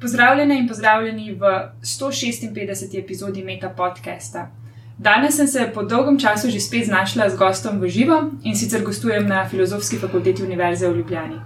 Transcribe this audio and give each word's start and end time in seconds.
Pozdravljene 0.00 0.58
in 0.58 0.68
pozdravljeni 0.68 1.32
v 1.32 1.40
156. 1.82 2.98
epizodi 2.98 3.44
Meta 3.44 3.68
podcasta. 3.68 4.50
Danes 4.98 5.36
sem 5.36 5.46
se 5.46 5.70
po 5.74 5.82
dolgem 5.82 6.18
času 6.18 6.50
že 6.50 6.60
spet 6.60 6.86
znašla 6.86 7.28
z 7.28 7.36
gostom 7.36 7.80
v 7.80 7.88
živo 7.88 8.30
in 8.44 8.56
sicer 8.56 8.82
gostujem 8.82 9.26
na 9.28 9.48
Filozofski 9.48 9.98
fakulteti 9.98 10.42
Univerze 10.42 10.88
v 10.88 10.96
Ljubljani. 10.96 11.36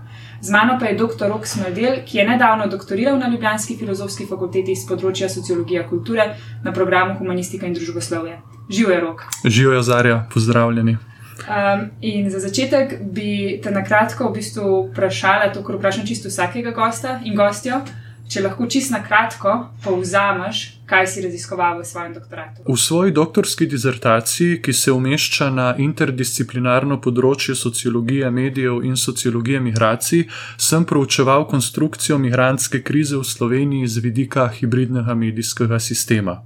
Z 0.40 0.50
mano 0.50 0.78
pa 0.80 0.86
je 0.86 0.94
dr. 0.94 1.28
Rok 1.28 1.46
Smrdel, 1.46 1.96
ki 2.06 2.18
je 2.18 2.28
nedavno 2.28 2.66
doktoriral 2.66 3.18
na 3.18 3.28
Ljubljanski 3.28 3.76
filozofski 3.76 4.26
fakulteti 4.26 4.72
iz 4.72 4.86
področja 4.86 5.28
sociologije 5.28 5.82
kulture 5.88 6.28
na 6.64 6.72
programu 6.72 7.18
Humanistika 7.18 7.66
in 7.66 7.74
družboslovje. 7.74 8.38
Živo 8.70 8.90
je 8.90 9.00
rok. 9.00 9.26
Živo 9.44 9.72
je 9.72 9.82
Zarja, 9.82 10.22
pozdravljeni. 10.34 10.96
Um, 11.48 11.90
in 12.00 12.30
za 12.30 12.38
začetek 12.38 13.00
bi 13.02 13.60
te 13.62 13.70
na 13.70 13.82
kratko 13.84 14.28
v 14.28 14.38
bistvu 14.38 14.88
vprašala, 14.92 15.50
to, 15.52 15.66
kar 15.66 15.76
vprašam 15.76 16.06
čisto 16.06 16.30
vsakega 16.30 16.70
gosta 16.70 17.18
in 17.24 17.34
gostjo, 17.34 17.82
če 18.28 18.42
lahko 18.42 18.66
čisto 18.66 18.94
na 18.96 19.02
kratko 19.04 19.52
povzameš, 19.84 20.74
kaj 20.86 21.06
si 21.08 21.22
raziskoval 21.24 21.80
v 21.80 21.84
svojem 21.84 22.12
doktoratu? 22.14 22.62
V 22.68 22.76
svoji 22.76 23.12
doktorski 23.12 23.66
dizertaciji, 23.66 24.60
ki 24.62 24.72
se 24.72 24.92
umešča 24.92 25.48
na 25.50 25.66
interdisciplinarno 25.80 27.00
področje 27.00 27.54
sociologije 27.56 28.30
medijev 28.30 28.82
in 28.84 28.96
sociologije 28.96 29.60
migracij, 29.64 30.26
sem 30.60 30.84
proučeval 30.84 31.46
konstrukcijo 31.48 32.18
migranske 32.18 32.82
krize 32.84 33.16
v 33.16 33.24
Sloveniji 33.24 33.88
z 33.88 34.04
vidika 34.04 34.48
hibridnega 34.48 35.14
medijskega 35.14 35.80
sistema. 35.80 36.40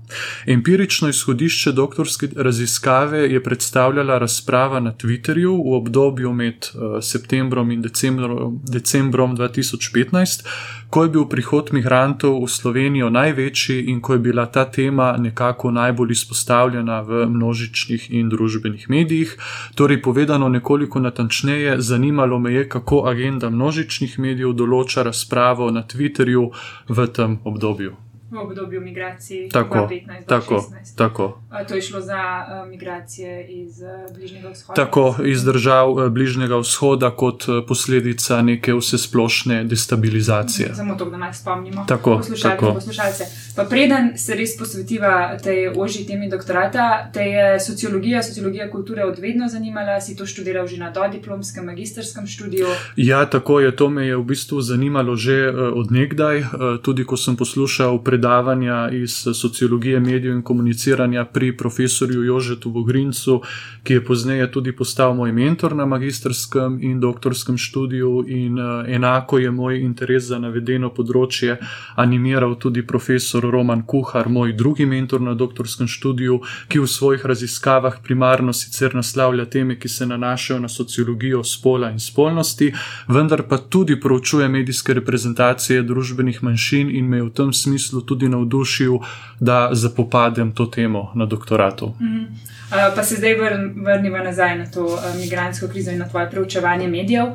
Empirično 0.47 1.11
izhodišče 1.11 1.73
doktorske 1.73 2.31
raziskave 2.37 3.27
je 3.33 3.43
predstavljala 3.43 4.19
razprava 4.19 4.81
na 4.81 4.95
Twitterju 4.95 5.57
v 5.67 5.77
obdobju 5.81 6.33
med 6.33 6.71
uh, 6.75 6.99
septembrom 7.03 7.71
in 7.75 7.83
decembrom, 7.83 8.61
decembrom 8.67 9.37
2015, 9.37 10.47
ko 10.91 11.03
je 11.03 11.09
bil 11.09 11.29
prihod 11.29 11.73
migrantov 11.73 12.39
v 12.45 12.49
Slovenijo 12.49 13.11
največji 13.11 13.91
in 13.91 14.01
ko 14.01 14.13
je 14.15 14.19
bil 14.19 14.29
bila 14.29 14.47
ta 14.47 14.65
tema 14.65 15.17
nekako 15.17 15.71
najbolj 15.71 16.13
izpostavljena 16.13 17.01
v 17.01 17.27
množičnih 17.27 18.11
in 18.11 18.29
družbenih 18.29 18.91
medijih. 18.91 19.37
Torej, 19.75 20.03
povedano 20.03 20.49
nekoliko 20.49 21.01
natančneje, 21.01 21.81
zanimalo 21.81 22.39
me 22.39 22.53
je, 22.53 22.69
kako 22.69 23.07
agenda 23.09 23.51
množičnih 23.51 24.19
medijev 24.19 24.53
določa 24.53 25.07
razpravo 25.09 25.71
na 25.71 25.83
Twitterju 25.83 26.51
v 26.89 27.09
tem 27.17 27.39
obdobju 27.45 28.08
v 28.31 28.37
obdobju 28.37 28.81
migracij, 28.81 29.49
tako, 29.53 29.79
2015 29.79 30.27
tako, 30.27 30.55
do 30.55 30.61
2016. 30.61 30.97
tako. 30.97 31.41
To 31.69 31.75
je 31.75 31.83
šlo 31.83 32.01
za 32.01 32.45
migracije 32.71 33.47
iz 33.49 33.81
Bližnjega 34.15 34.49
vzhoda. 34.49 34.85
Tako 34.85 35.15
iz 35.25 35.45
držav 35.45 36.11
Bližnjega 36.11 36.57
vzhoda, 36.57 37.11
kot 37.11 37.45
posledica 37.69 38.43
neke 38.43 38.75
vsesplošne 38.75 39.65
destabilizacije. 39.65 40.75
Samo 40.75 40.95
to, 40.95 41.05
da 41.05 41.17
naj 41.17 41.35
spomnimo. 41.35 41.85
Tako, 41.89 42.21
tako. 42.43 42.75
poslušalce. 42.75 43.25
Pa 43.57 43.65
preden 43.65 44.19
se 44.19 44.35
res 44.35 44.59
posvetiva 44.59 45.39
tej 45.43 45.73
ožji 45.77 46.07
temi 46.07 46.29
doktorata, 46.31 47.11
te 47.13 47.23
je 47.23 47.61
sociologija, 47.61 48.23
sociologija 48.23 48.71
kulture 48.71 49.05
odvedno 49.05 49.49
zanimala, 49.49 50.01
si 50.01 50.17
to 50.17 50.27
študiral 50.27 50.67
že 50.67 50.77
na 50.77 50.91
dodiplomskem, 50.91 51.65
magistrskem 51.65 52.27
študiju. 52.27 52.67
Ja, 52.97 53.27
tako 53.27 53.61
je, 53.61 53.77
to 53.77 53.89
me 53.91 54.07
je 54.07 54.17
v 54.17 54.25
bistvu 54.25 54.61
zanimalo 54.61 55.17
že 55.17 55.49
odnegdaj, 55.51 56.45
tudi 56.83 57.05
ko 57.05 57.17
sem 57.17 57.37
poslušal 57.37 57.99
pred 58.05 58.18
predavanja 58.19 58.91
iz 58.93 59.27
sociologije 59.35 60.01
medijev 60.01 60.35
in 60.35 60.43
komuniciranja 60.43 61.25
pri 61.25 61.57
profesorju 61.57 62.25
Jožetu 62.25 62.71
Vogrincu, 62.71 63.43
ki 63.83 63.93
je 63.93 64.05
pozneje 64.05 64.51
tudi 64.53 64.73
postal 64.77 65.15
moj 65.15 65.33
mentor 65.33 65.77
na 65.77 65.87
magistrskem 65.87 66.79
in 66.83 67.01
doktorskem 67.01 67.59
študiju, 67.59 68.25
in 68.29 68.59
uh, 68.59 68.89
enako 68.89 69.39
je 69.39 69.51
moj 69.51 69.79
interes 69.81 70.25
za 70.25 70.39
navedeno 70.39 70.91
področje 70.91 71.57
animiral 71.97 72.57
tudi 72.59 72.83
profesor 72.87 73.43
Roman 73.43 73.85
Kuhar, 73.87 74.29
moj 74.29 74.53
drugi 74.53 74.87
mentor 74.87 75.21
na 75.21 75.35
doktorskem 75.35 75.87
študiju, 75.87 76.41
ki 76.69 76.83
v 76.83 76.91
svojih 76.91 77.27
raziskavah 77.27 78.01
primarno 78.03 78.53
sicer 78.53 78.95
naslavlja 78.95 79.47
teme, 79.47 79.79
ki 79.79 79.89
se 79.89 80.07
nanašajo 80.07 80.59
na 80.61 80.69
sociologijo 80.69 81.45
spola 81.45 81.93
in 81.95 82.03
spolnosti, 82.03 82.73
vendar 83.09 83.47
pa 83.49 83.59
tudi 83.59 84.01
proučuje 84.01 84.49
medijske 84.49 84.95
reprezentacije 84.95 85.83
družbenih 85.83 86.43
manjšin 86.43 86.91
in 86.91 87.09
me 87.09 87.23
je 87.23 87.31
v 87.31 87.35
tem 87.41 87.53
smislu 87.53 88.08
tudi 88.09 88.29
navdušil, 88.29 88.99
da 89.41 89.69
zapopadem 89.73 90.53
to 90.53 90.67
temo 90.67 91.13
na 91.15 91.27
doktoratu. 91.27 91.87
Mm 92.01 92.07
-hmm. 92.07 92.27
uh, 92.27 92.95
pa 92.97 93.03
se 93.03 93.15
zdaj 93.15 93.35
vrn, 93.35 93.85
vrnimo 93.85 94.19
nazaj 94.19 94.59
na 94.59 94.67
to 94.71 94.85
uh, 94.85 95.01
migransko 95.21 95.69
krizo 95.69 95.91
in 95.91 95.99
na 95.99 96.09
tvoje 96.09 96.31
preučevanje 96.31 96.89
medijev. 96.89 97.27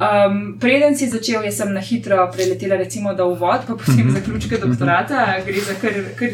Um, 0.00 0.58
preden 0.60 0.96
si 0.96 1.08
začel, 1.08 1.44
jaz 1.44 1.56
sem 1.56 1.72
na 1.72 1.80
hitro 1.80 2.30
preletela, 2.32 2.76
recimo, 2.76 3.14
da 3.14 3.24
uvod, 3.24 3.66
pa 3.66 3.74
potem 3.74 3.94
mm 3.94 4.08
-hmm. 4.08 4.12
zaključke 4.12 4.58
doktorata. 4.58 5.36
Gre 5.46 5.60
za 5.60 5.74
kar, 5.74 5.92
kar 6.18 6.30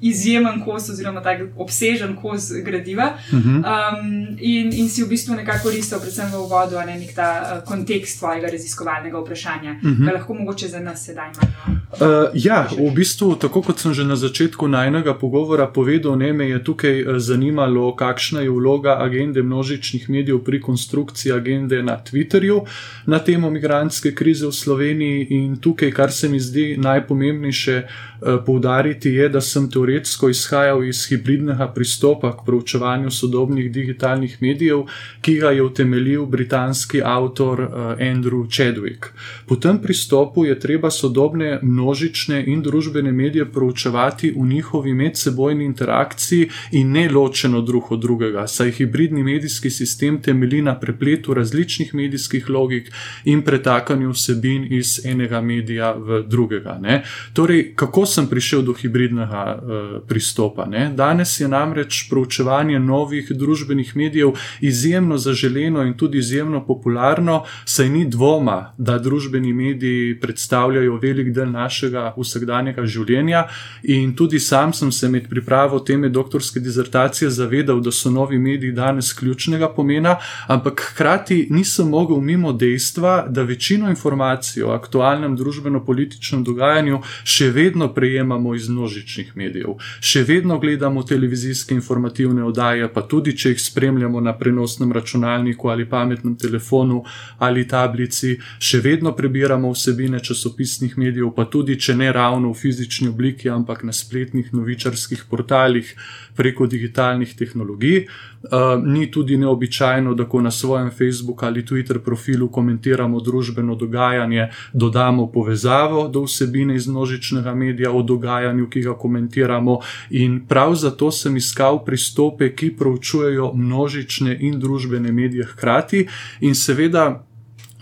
izjemen 0.00 0.64
kos, 0.64 0.88
oziroma 0.88 1.22
tako 1.22 1.44
obsežen 1.56 2.16
kos 2.16 2.50
gradiva. 2.64 3.12
Um, 3.32 4.36
in, 4.38 4.72
in 4.72 4.88
si 4.88 5.04
v 5.04 5.08
bistvu 5.08 5.34
nekako 5.34 5.70
risal, 5.70 6.00
predvsem 6.00 6.30
v 6.32 6.40
uvodu, 6.40 6.80
ne 6.86 6.96
nek 6.98 7.14
ta 7.14 7.28
uh, 7.40 7.68
kontekst 7.68 8.18
tvojega 8.18 8.48
raziskovalnega 8.48 9.18
vprašanja. 9.18 9.72
Mm 9.72 9.96
-hmm. 9.96 10.12
Lahko 10.12 10.34
mogoče 10.34 10.68
za 10.68 10.80
nas 10.80 11.04
sedaj 11.04 11.28
malo. 11.36 11.76
Uh, 11.90 12.30
ja, 12.34 12.68
v 12.78 12.94
bistvu, 12.94 13.34
tako 13.34 13.62
kot 13.62 13.78
sem 13.78 13.94
že 13.94 14.04
na 14.04 14.16
začetku 14.16 14.68
najnega 14.68 15.14
pogovora 15.14 15.66
povedal, 15.66 16.16
ne 16.16 16.32
me 16.32 16.48
je 16.48 16.64
tukaj 16.64 17.04
zanimalo, 17.18 17.96
kakšna 17.96 18.40
je 18.40 18.50
vloga 18.50 18.96
agende 19.00 19.42
množičnih 19.42 20.10
medijev 20.10 20.44
pri 20.44 20.60
konstrukciji 20.60 21.32
agende 21.32 21.82
na 21.82 21.98
Twitterju 22.04 22.60
na 23.06 23.18
temo 23.18 23.50
migranske 23.50 24.14
krize 24.14 24.46
v 24.46 24.52
Sloveniji. 24.52 25.26
In 25.30 25.56
tukaj, 25.56 25.90
kar 25.90 26.12
se 26.12 26.28
mi 26.28 26.40
zdi 26.40 26.76
najpomembnejše 26.78 27.82
uh, 27.82 28.44
poudariti, 28.46 29.10
je, 29.10 29.28
da 29.28 29.40
sem 29.40 29.70
teoretsko 29.70 30.28
izhajal 30.28 30.84
iz 30.84 31.06
hibridnega 31.08 31.68
pristopa 31.74 32.32
k 32.36 32.44
proučevanju 32.46 33.10
sodobnih 33.10 33.72
digitalnih 33.72 34.36
medijev, 34.40 34.84
ki 35.20 35.34
ga 35.38 35.50
je 35.50 35.62
utemeljil 35.62 36.26
britanski 36.26 37.02
avtor 37.04 37.60
uh, 37.60 37.70
Andrew 37.98 38.46
Chadwick. 38.50 39.06
Po 39.46 39.56
tem 39.56 39.78
pristopu 39.78 40.44
je 40.44 40.58
treba 40.60 40.90
sodobne 40.90 41.58
množične 41.62 42.44
in 42.46 42.62
družbene 42.62 43.12
medije 43.12 43.44
proučevati 43.52 44.34
v 44.36 44.46
njihovi 44.46 44.94
medsebojni 44.94 45.64
interakciji 45.64 46.48
in 46.72 46.92
ne 46.92 47.08
ločeno 47.10 47.60
drug 47.60 47.92
od 47.92 48.00
drugega, 48.00 48.46
saj 48.46 48.70
hibridni 48.70 49.22
medijski 49.22 49.70
sistem 49.70 50.20
temelji 50.22 50.62
na 50.62 50.78
prepletu 50.80 51.34
različnih 51.34 51.94
medijskih 51.94 52.48
logik 52.50 52.89
in 53.24 53.42
pretakanju 53.42 54.10
vsebin 54.10 54.66
iz 54.72 55.00
enega 55.04 55.40
medija 55.40 55.92
v 55.92 56.22
drugega. 56.26 56.78
Ne? 56.80 57.02
Torej, 57.32 57.72
kako 57.76 58.06
sem 58.06 58.26
prišel 58.26 58.62
do 58.62 58.72
hibridnega 58.72 59.44
uh, 59.54 59.90
pristopa? 60.08 60.66
Ne? 60.66 60.90
Danes 60.96 61.40
je 61.40 61.48
namreč 61.48 62.06
proučevanje 62.10 62.78
novih 62.78 63.30
družbenih 63.30 63.96
medijev 63.96 64.34
izjemno 64.60 65.18
zaželeno 65.18 65.82
in 65.82 65.94
tudi 65.96 66.18
izjemno 66.18 66.64
popularno, 66.66 67.44
saj 67.64 67.88
ni 67.88 68.04
dvoma, 68.08 68.74
da 68.78 68.98
družbeni 68.98 69.52
mediji 69.52 70.20
predstavljajo 70.20 70.98
velik 71.02 71.32
del 71.34 71.50
našega 71.50 72.14
vsakdanjega 72.16 72.86
življenja. 72.86 73.46
In 73.82 74.14
tudi 74.16 74.40
sam 74.40 74.72
sem 74.72 74.92
se 74.92 75.08
med 75.08 75.28
pripravo 75.28 75.80
teme 75.80 76.08
doktorske 76.08 76.60
dizertacije 76.60 77.30
zavedal, 77.30 77.80
da 77.80 77.92
so 77.92 78.10
novi 78.10 78.38
mediji 78.38 78.72
danes 78.72 79.12
ključnega 79.12 79.68
pomena, 79.74 80.16
ampak 80.48 80.80
hkrati 80.92 81.46
nisem 81.50 81.88
mogel 81.88 82.20
mimo 82.20 82.52
dejstva, 82.52 82.79
da 83.28 83.42
večino 83.42 83.90
informacij 83.90 84.62
o 84.62 84.72
aktualnem 84.72 85.36
družbeno-političnem 85.36 86.44
dogajanju 86.44 87.00
še 87.24 87.50
vedno 87.50 87.88
prejemamo 87.94 88.54
iz 88.54 88.68
množičnih 88.68 89.32
medijev. 89.36 89.76
Še 90.00 90.22
vedno 90.24 90.58
gledamo 90.58 91.02
televizijske 91.02 91.74
informativne 91.74 92.44
oddaje, 92.44 92.88
pa 92.92 93.02
tudi 93.02 93.36
če 93.36 93.54
jih 93.54 93.62
spremljamo 93.62 94.20
na 94.20 94.34
prenosnem 94.38 94.92
računalniku 94.92 95.68
ali 95.68 95.88
pametnem 95.88 96.36
telefonu 96.36 97.02
ali 97.38 97.66
tablici, 97.68 98.36
še 98.58 98.80
vedno 98.80 99.12
prebiramo 99.16 99.70
vsebine 99.72 100.20
časopisnih 100.24 100.98
medijev, 100.98 101.32
pa 101.36 101.44
tudi 101.44 101.78
če 101.80 101.96
ne 101.96 102.12
ravno 102.12 102.52
v 102.52 102.58
fizični 102.58 103.08
obliki, 103.08 103.50
ampak 103.50 103.84
na 103.84 103.92
spletnih 103.92 104.52
novičarskih 104.52 105.24
portalih 105.30 105.94
preko 106.40 106.66
digitalnih 106.66 107.36
tehnologij. 107.36 108.06
Uh, 108.40 108.80
ni 108.84 109.10
tudi 109.10 109.36
neobičajno, 109.36 110.14
da 110.14 110.24
ko 110.24 110.40
na 110.40 110.50
svojem 110.50 110.90
Facebook 110.90 111.42
ali 111.42 111.64
Twitter 111.66 111.98
profilu 111.98 112.48
komentiramo 112.48 113.20
družbeno 113.20 113.74
dogajanje, 113.74 114.48
dodamo 114.72 115.26
povezavo 115.32 116.08
do 116.08 116.22
vsebine 116.24 116.76
iz 116.76 116.88
množičnega 116.88 117.54
medija 117.54 117.92
o 117.92 118.02
dogajanju, 118.02 118.70
ki 118.70 118.80
ga 118.80 118.94
komentiramo. 118.94 119.78
In 120.10 120.40
prav 120.48 120.74
zato 120.74 121.10
sem 121.10 121.36
iskal 121.36 121.84
pristope, 121.84 122.54
ki 122.56 122.76
proučujejo 122.76 123.52
množične 123.54 124.38
in 124.40 124.60
družbene 124.60 125.12
medije 125.12 125.44
hkrati 125.44 126.06
in 126.40 126.54
seveda. 126.54 127.26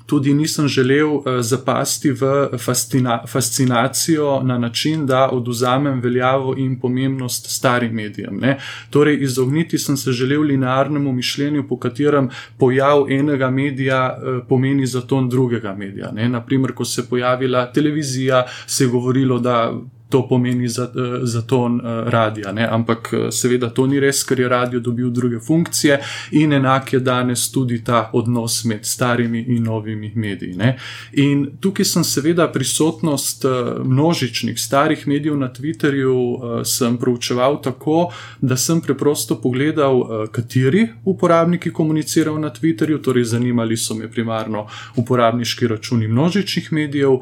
Tudi 0.09 0.35
nisem 0.35 0.69
želel 0.69 1.15
uh, 1.15 1.23
zapasti 1.41 2.11
v 2.11 2.49
fascina 2.59 3.27
fascinacijo 3.27 4.41
na 4.43 4.59
način, 4.59 5.07
da 5.07 5.29
oduzamem 5.33 6.01
veljavo 6.01 6.55
in 6.57 6.79
pomembnost 6.81 7.51
starim 7.51 7.93
medijem. 7.93 8.39
Ne? 8.41 8.59
Torej, 8.91 9.19
izogniti 9.23 9.79
sem 9.79 9.97
se 9.97 10.13
želel 10.13 10.43
linearnemu 10.43 11.13
mišljenju, 11.13 11.69
po 11.69 11.79
katerem 11.79 12.31
pojav 12.59 13.05
enega 13.11 13.51
medija 13.51 14.17
uh, 14.17 14.41
pomeni 14.49 14.87
zaton 14.87 15.29
drugega 15.29 15.75
medija. 15.75 16.11
Ne? 16.13 16.29
Naprimer, 16.29 16.73
ko 16.73 16.85
se 16.85 17.01
je 17.01 17.07
pojavila 17.07 17.73
televizija, 17.73 18.47
se 18.67 18.85
je 18.85 18.89
govorilo, 18.89 19.39
da 19.39 19.73
to 20.09 20.29
pomeni 20.29 20.69
za, 20.69 20.83
eh, 20.83 21.19
za 21.23 21.43
ton 21.43 21.81
eh, 21.81 22.11
radia. 22.11 22.53
Ne? 22.53 22.69
Ampak 22.71 23.13
eh, 23.13 23.31
seveda 23.31 23.71
to 23.71 23.87
ni 23.87 24.01
res, 24.01 24.23
ker 24.25 24.41
je 24.41 24.49
radio 24.49 24.81
dobil 24.81 25.11
druge 25.11 25.41
funkcije 25.41 26.01
in 26.31 26.53
enak 26.53 26.93
je 26.93 27.01
danes 27.01 27.51
tudi 27.53 27.85
ta 27.85 28.11
odnos 28.13 28.65
med 28.65 28.87
starimi 28.87 29.45
in 29.49 29.63
novimi 29.63 30.13
mediji. 30.15 30.57
Ne? 30.57 30.77
In 31.13 31.47
tukaj 31.61 31.85
sem 31.85 32.05
seveda 32.05 32.49
prisotnost 32.53 33.45
množičnih 33.85 34.61
starih 34.61 35.07
medijev 35.07 35.37
na 35.37 35.49
Twitterju 35.53 36.65
sem 36.65 36.97
proučeval 36.97 37.61
tako, 37.63 38.11
da 38.41 38.57
sem 38.57 38.81
preprosto 38.81 39.41
pogledal, 39.41 40.29
kateri 40.33 40.89
uporabniki 41.05 41.71
komunicirajo 41.73 42.39
na 42.39 42.51
Twitterju, 42.51 43.03
torej 43.03 43.25
zanimali 43.25 43.77
so 43.77 43.95
me 43.95 44.11
primarno 44.11 44.67
uporabniški 44.97 45.69
računi 45.69 46.09
množičnih 46.09 46.73
medijev, 46.73 47.19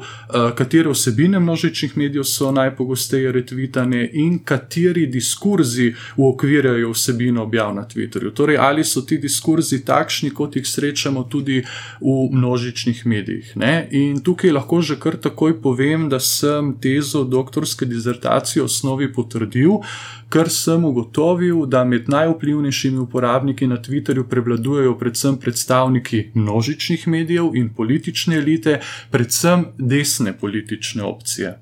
katere 0.55 0.89
vsebine 0.89 1.39
množičnih 1.39 1.97
medijev 1.97 2.23
so 2.23 2.51
najprej 2.51 2.76
najpogosteje 2.77 3.31
retvitane 3.31 4.09
in 4.13 4.39
kateri 4.43 5.07
diskurzi 5.07 5.93
uokvirjajo 6.17 6.91
vsebino 6.91 7.43
objav 7.43 7.75
na 7.75 7.87
Twitterju. 7.87 8.33
Torej, 8.33 8.57
ali 8.57 8.83
so 8.83 9.01
ti 9.01 9.17
diskurzi 9.17 9.85
takšni, 9.85 10.29
kot 10.29 10.55
jih 10.55 10.67
srečamo 10.67 11.23
tudi 11.23 11.63
v 12.01 12.29
množičnih 12.31 13.05
medijih. 13.05 13.53
Ne? 13.55 13.87
In 13.91 14.21
tukaj 14.21 14.51
lahko 14.51 14.81
že 14.81 14.99
kar 14.99 15.17
takoj 15.17 15.61
povem, 15.61 16.09
da 16.09 16.19
sem 16.19 16.75
tezo 16.81 17.23
doktorske 17.23 17.85
dizertacije 17.85 18.61
v 18.61 18.65
osnovi 18.65 19.13
potrdil 19.13 19.81
ker 20.29 20.49
sem 20.51 20.83
ugotovil, 20.85 21.65
da 21.65 21.83
med 21.87 22.09
najvplivnejšimi 22.11 22.99
uporabniki 22.99 23.67
na 23.67 23.77
Twitterju 23.81 24.27
prevladujejo 24.27 24.97
predvsem 24.99 25.37
predstavniki 25.39 26.23
množičnih 26.33 27.07
medijev 27.07 27.55
in 27.55 27.69
politične 27.73 28.35
elite, 28.35 28.79
predvsem 29.11 29.65
desne 29.77 30.33
politične 30.37 31.03
opcije. 31.03 31.55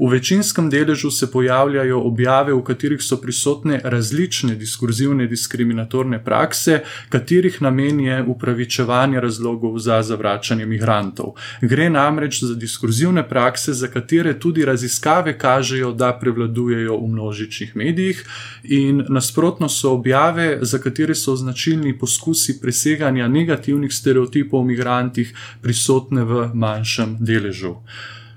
V 0.00 0.08
večinskem 0.56 0.70
deležu 0.70 1.10
se 1.10 1.30
pojavljajo 1.30 2.00
objave, 2.00 2.52
v 2.54 2.62
katerih 2.64 3.02
so 3.02 3.16
prisotne 3.20 3.80
različne 3.84 4.54
diskurzivne 4.54 5.26
diskriminatorne 5.26 6.22
prakse, 6.24 6.82
katerih 7.08 7.60
namen 7.62 8.00
je 8.00 8.22
upravičevanje 8.22 9.20
razlogov 9.20 9.78
za 9.78 10.02
zavračanje 10.02 10.66
migrantov. 10.66 11.34
Gre 11.60 11.90
namreč 11.90 12.42
za 12.42 12.54
diskurzivne 12.54 13.28
prakse, 13.28 13.72
za 13.72 13.88
katere 13.88 14.38
tudi 14.38 14.64
raziskave 14.64 15.38
kažejo, 15.38 15.92
da 15.92 16.12
prevladujejo 16.20 16.96
v 16.96 17.08
množičnih 17.08 17.76
medijih, 17.76 18.24
in 18.64 19.04
nasprotno 19.08 19.68
so 19.68 19.92
objave, 19.92 20.58
za 20.62 20.78
katere 20.78 21.14
so 21.14 21.36
značilni 21.36 21.98
poskusi 21.98 22.60
preseganja 22.60 23.28
negativnih 23.28 23.92
stereotipov 23.92 24.60
o 24.60 24.64
migrantih, 24.64 25.34
prisotne 25.62 26.24
v 26.24 26.50
manjšem 26.54 27.18
deležu. 27.20 27.76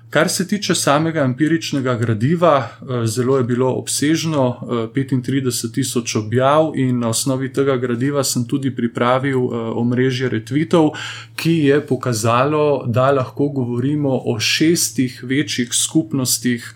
Kar 0.09 0.29
se 0.29 0.47
tiče 0.47 0.75
samega 0.75 1.21
empiričnega 1.21 1.93
gradiva, 1.95 2.67
eh, 2.67 3.05
zelo 3.07 3.37
je 3.37 3.43
bilo 3.43 3.73
obsežno, 3.73 4.59
35 4.93 5.65
eh, 5.65 5.71
tisoč 5.73 6.15
objav, 6.15 6.71
in 6.75 6.99
na 6.99 7.09
osnovi 7.09 7.53
tega 7.53 7.77
gradiva 7.77 8.23
sem 8.23 8.47
tudi 8.47 8.75
pripravil 8.75 9.37
eh, 9.37 9.57
omrežje 9.75 10.29
retvitev, 10.29 10.89
ki 11.35 11.53
je 11.53 11.81
pokazalo, 11.87 12.85
da 12.87 13.11
lahko 13.11 13.49
govorimo 13.49 14.21
o 14.25 14.39
šestih 14.39 15.23
večjih 15.23 15.69
skupnostih. 15.71 16.73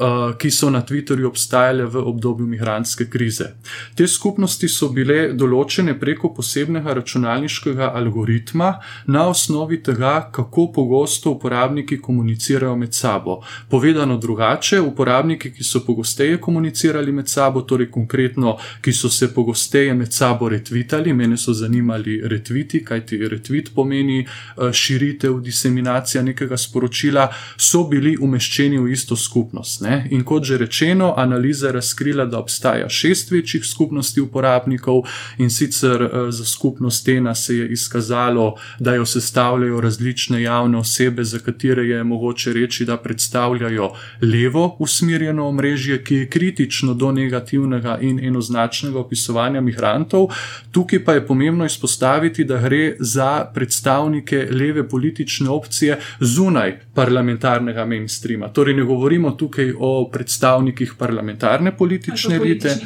Eh, 0.00 0.34
ki 0.38 0.50
so 0.50 0.70
na 0.70 0.82
Twitterju 0.82 1.28
obstajale 1.28 1.84
v 1.84 1.96
obdobju 1.96 2.46
migranske 2.46 3.10
krize. 3.10 3.54
Te 3.94 4.06
skupnosti 4.08 4.68
so 4.68 4.88
bile 4.90 5.32
določene 5.38 5.94
preko 6.00 6.32
posebnega 6.34 6.94
računalniškega 6.98 7.92
algoritma 7.94 8.72
na 9.06 9.26
osnovi 9.30 9.78
tega, 9.82 10.30
kako 10.34 10.66
pogosto 10.74 11.30
uporabniki 11.36 12.00
komunicirajo 12.02 12.76
med 12.76 12.94
sabo. 12.94 13.40
Povedano 13.70 14.16
drugače, 14.18 14.80
uporabniki, 14.80 15.52
ki 15.54 15.64
so 15.64 15.84
pogosteje 15.86 16.40
komunicirali 16.40 17.12
med 17.12 17.30
sabo, 17.30 17.62
torej 17.62 17.90
konkretno, 17.94 18.56
ki 18.82 18.92
so 18.92 19.08
se 19.08 19.30
pogosteje 19.34 19.94
med 19.94 20.12
sabo 20.12 20.48
retvitali, 20.48 21.12
mene 21.14 21.38
so 21.38 21.54
zanimali 21.54 22.18
retviti, 22.24 22.82
kajti 22.84 23.20
retvit 23.28 23.70
pomeni 23.74 24.24
eh, 24.24 24.72
širitev, 24.72 25.38
diseminacija 25.40 26.22
nekega 26.22 26.58
sporočila, 26.58 27.28
so 27.56 27.86
bili 27.86 28.16
umeščeni 28.20 28.82
v 28.82 28.90
isto 28.90 29.16
skupnost. 29.16 29.83
Ne? 29.84 30.06
In 30.10 30.24
kot 30.24 30.44
že 30.44 30.58
rečeno, 30.58 31.14
analiza 31.16 31.72
razkrila, 31.72 32.24
da 32.24 32.38
obstaja 32.38 32.88
šest 32.88 33.30
večjih 33.30 33.64
skupnosti 33.64 34.20
uporabnikov 34.20 35.02
in 35.38 35.50
sicer 35.50 36.02
eh, 36.02 36.30
za 36.30 36.44
skupnost 36.44 37.04
Tena 37.04 37.34
se 37.34 37.56
je 37.56 37.68
izkazalo, 37.68 38.54
da 38.78 38.94
jo 38.94 39.06
sestavljajo 39.06 39.80
različne 39.80 40.42
javne 40.42 40.78
osebe, 40.78 41.24
za 41.24 41.38
katere 41.38 41.82
je 41.82 42.04
mogoče 42.04 42.52
reči, 42.52 42.84
da 42.84 42.96
predstavljajo 42.96 43.90
levo 44.22 44.76
usmerjeno 44.78 45.48
omrežje, 45.48 46.04
ki 46.04 46.14
je 46.14 46.30
kritično 46.30 46.94
do 46.94 47.12
negativnega 47.12 47.98
in 48.00 48.20
enoznačnega 48.24 48.98
opisovanja 48.98 49.60
migrantov. 49.60 50.28
Tukaj 50.72 51.04
pa 51.04 51.12
je 51.12 51.26
pomembno 51.26 51.64
izpostaviti, 51.64 52.44
da 52.44 52.58
gre 52.58 52.96
za 53.00 53.44
predstavnike 53.54 54.48
leve 54.50 54.88
politične 54.88 55.50
opcije 55.50 55.98
zunaj 56.20 56.78
parlamentarnega 56.94 57.84
mainstreama. 57.84 58.48
Torej, 58.48 58.74
ne 58.74 58.82
govorimo 58.82 59.30
tukaj 59.30 59.72
o 59.78 60.08
predstavnikih 60.12 60.94
parlamentarne 60.98 61.76
politične 61.76 62.36
elite. 62.36 62.76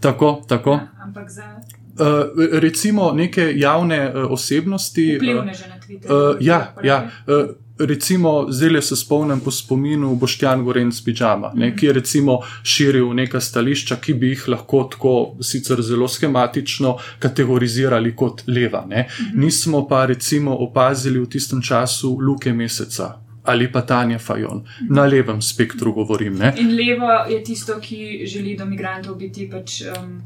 Tako, 0.00 0.42
tako. 0.48 0.70
Ja, 0.70 0.88
ampak 1.02 1.30
za. 1.30 1.60
Uh, 2.00 2.06
recimo 2.52 3.12
neke 3.12 3.52
javne 3.56 4.12
uh, 4.14 4.30
osebnosti. 4.32 5.16
Vplivne 5.16 5.54
že 5.54 5.68
na 5.68 5.76
Twitterju. 5.80 6.30
Uh, 6.30 6.36
ja, 6.40 6.74
ja. 6.82 7.10
Uh, 7.26 7.54
recimo, 7.78 8.46
zdaj 8.48 8.82
se 8.82 8.96
spomnim 8.96 9.40
po 9.40 9.50
spominu 9.50 10.14
Boštjan 10.16 10.64
Gorenc 10.64 11.00
Pidžama, 11.04 11.52
ne, 11.54 11.66
-hmm. 11.66 11.78
ki 11.78 11.86
je 11.86 11.92
recimo 11.92 12.38
širil 12.62 13.14
neka 13.14 13.40
stališča, 13.40 13.96
ki 13.96 14.14
bi 14.14 14.28
jih 14.28 14.48
lahko 14.48 14.88
tako 14.92 15.36
sicer 15.40 15.82
zelo 15.82 16.08
schematično 16.08 16.96
kategorizirali 17.18 18.16
kot 18.16 18.42
leva. 18.46 18.86
Mm 18.86 18.90
-hmm. 18.90 19.34
Nismo 19.34 19.88
pa 19.88 20.06
recimo 20.06 20.56
opazili 20.56 21.20
v 21.20 21.26
tistem 21.26 21.62
času 21.62 22.18
luke 22.20 22.52
meseca 22.52 23.29
ali 23.44 23.72
pa 23.72 23.82
Tanja 23.82 24.18
Fajon. 24.18 24.64
Na 24.90 25.06
levem 25.06 25.42
spektru 25.42 25.92
govorim. 25.92 26.36
Ne? 26.38 26.52
In 26.58 26.74
levo 26.76 27.10
je 27.28 27.42
tisto, 27.44 27.78
ki 27.80 28.26
želi 28.26 28.56
do 28.56 28.66
migrantov 28.66 29.16
biti 29.16 29.48
pač. 29.50 29.82
Um, 29.96 30.20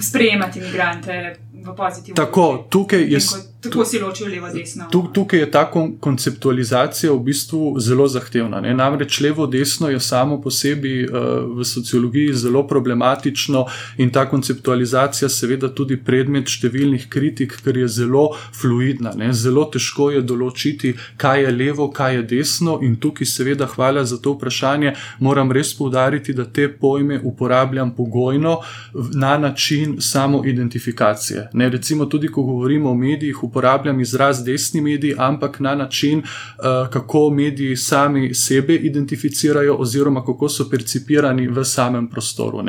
Sprejemati 0.00 0.58
imigrante 0.58 1.36
v 1.64 1.76
pozitivno. 1.76 2.16
Tako, 2.16 2.66
tukaj 2.70 3.02
je. 3.12 3.20
Tako 3.62 3.84
si 3.84 3.98
ločijo 3.98 4.28
levo, 4.28 4.48
desno. 4.48 4.84
Tukaj 5.12 5.38
je 5.38 5.50
ta 5.50 5.70
konceptualizacija 6.00 7.12
v 7.12 7.18
bistvu 7.18 7.76
zelo 7.78 8.08
zahtevna. 8.08 8.60
Ne? 8.60 8.74
Namreč 8.74 9.20
levo, 9.20 9.46
desno 9.46 9.88
je 9.88 10.00
samo 10.00 10.40
po 10.42 10.50
sebi 10.50 11.04
uh, 11.06 11.12
v 11.58 11.64
sociologiji 11.64 12.34
zelo 12.34 12.66
problematično 12.66 13.66
in 13.96 14.10
ta 14.10 14.24
konceptualizacija 14.28 15.28
seveda 15.28 15.70
tudi 15.74 15.96
predmet 15.96 16.50
številnih 16.50 17.06
kritik, 17.08 17.54
ker 17.62 17.78
je 17.78 17.88
zelo 17.88 18.24
fluidna. 18.50 19.14
Ne? 19.16 19.30
Zelo 19.32 19.68
težko 19.70 20.10
je 20.10 20.24
določiti, 20.26 20.96
kaj 21.16 21.46
je 21.46 21.54
levo, 21.54 21.86
kaj 21.94 22.16
je 22.16 22.26
desno 22.34 22.80
in 22.82 22.98
tukaj 22.98 23.30
seveda 23.30 23.70
hvala 23.76 24.02
za 24.04 24.18
to 24.18 24.34
vprašanje. 24.34 24.96
Moram 25.20 25.54
res 25.54 25.70
povdariti, 25.78 26.34
da 26.34 26.48
te 26.50 26.66
pojme 26.66 27.20
uporabljam 27.22 27.94
pogojno 27.94 28.58
na 29.14 29.38
način 29.38 30.00
samo 30.00 30.42
identifikacije. 30.46 31.51
Ne? 31.52 31.68
Recimo 31.68 32.06
tudi, 32.06 32.28
ko 32.28 32.42
govorimo 32.42 32.90
o 32.90 32.94
medijih, 32.94 33.44
uporabljam 33.44 34.00
izraz 34.00 34.44
desni 34.44 34.80
mediji, 34.80 35.14
ampak 35.18 35.60
na 35.60 35.74
način, 35.74 36.18
uh, 36.18 36.88
kako 36.90 37.30
mediji 37.30 37.76
sami 37.76 38.34
sebe 38.34 38.74
identificirajo, 38.74 39.76
oziroma 39.76 40.24
kako 40.24 40.48
so 40.48 40.68
percipirani 40.70 41.48
v 41.48 41.64
samem 41.64 42.08
prostoru. 42.08 42.58
Uh, 42.58 42.64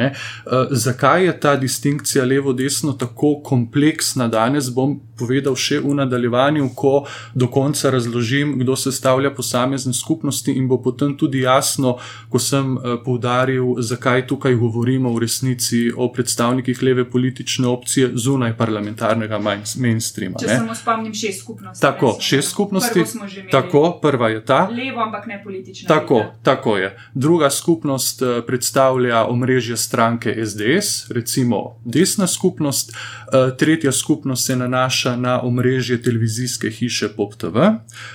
zakaj 0.72 1.26
je 1.26 1.40
ta 1.40 1.56
distinkcija 1.56 2.26
levo-desno 2.26 2.94
tako 2.94 3.42
kompleksna 3.44 4.28
danes, 4.28 4.70
bom 4.70 5.00
povedal 5.18 5.56
še 5.56 5.80
v 5.80 5.94
nadaljevanju, 5.94 6.70
ko 6.76 7.06
do 7.34 7.48
konca 7.48 7.90
razložim, 7.90 8.58
kdo 8.60 8.76
sestavlja 8.76 9.32
posamezne 9.36 9.94
skupnosti 9.94 10.52
in 10.52 10.68
bo 10.68 10.78
potem 10.82 11.18
tudi 11.18 11.44
jasno, 11.44 11.98
ko 12.30 12.40
sem 12.40 12.78
uh, 12.78 12.98
poudaril, 13.06 13.76
zakaj 13.80 14.28
tukaj 14.28 14.56
govorimo 14.56 15.14
v 15.14 15.26
resnici 15.26 15.92
o 15.96 16.10
predstavnikih 16.14 16.84
leve 16.84 17.10
politične 17.10 17.68
opcije 17.68 18.12
zunaj 18.16 18.58
parlamenta 18.58 18.73
parlamentarnega 18.74 19.40
mainstreama. 19.78 20.40
Če 20.40 20.48
samo 20.48 20.76
spomnim, 20.76 21.14
šest 21.14 21.42
skupnosti. 21.42 21.82
Tako, 21.82 22.16
šest 22.22 22.52
skupnosti. 22.52 23.04
Imeli, 23.16 23.48
tako, 23.52 23.84
prva 24.02 24.30
je 24.30 24.42
ta. 24.46 24.68
Levo, 24.72 25.02
ampak 25.02 25.28
ne 25.28 25.40
politična. 25.44 25.88
Tako, 25.88 26.24
tako 26.44 26.78
je. 26.78 26.98
Druga 27.14 27.50
skupnost 27.50 28.22
uh, 28.22 28.28
predstavlja 28.48 29.26
omrežje 29.26 29.78
stranke 29.78 30.36
SDS, 30.46 31.12
recimo 31.12 31.80
desna 31.86 32.28
skupnost. 32.28 32.92
Uh, 32.94 33.58
tretja 33.58 33.92
skupnost 33.92 34.46
se 34.46 34.56
nanaša 34.56 35.16
na 35.16 35.42
omrežje 35.42 36.02
televizijske 36.02 36.70
hiše 36.70 37.10
PopTV. 37.16 37.58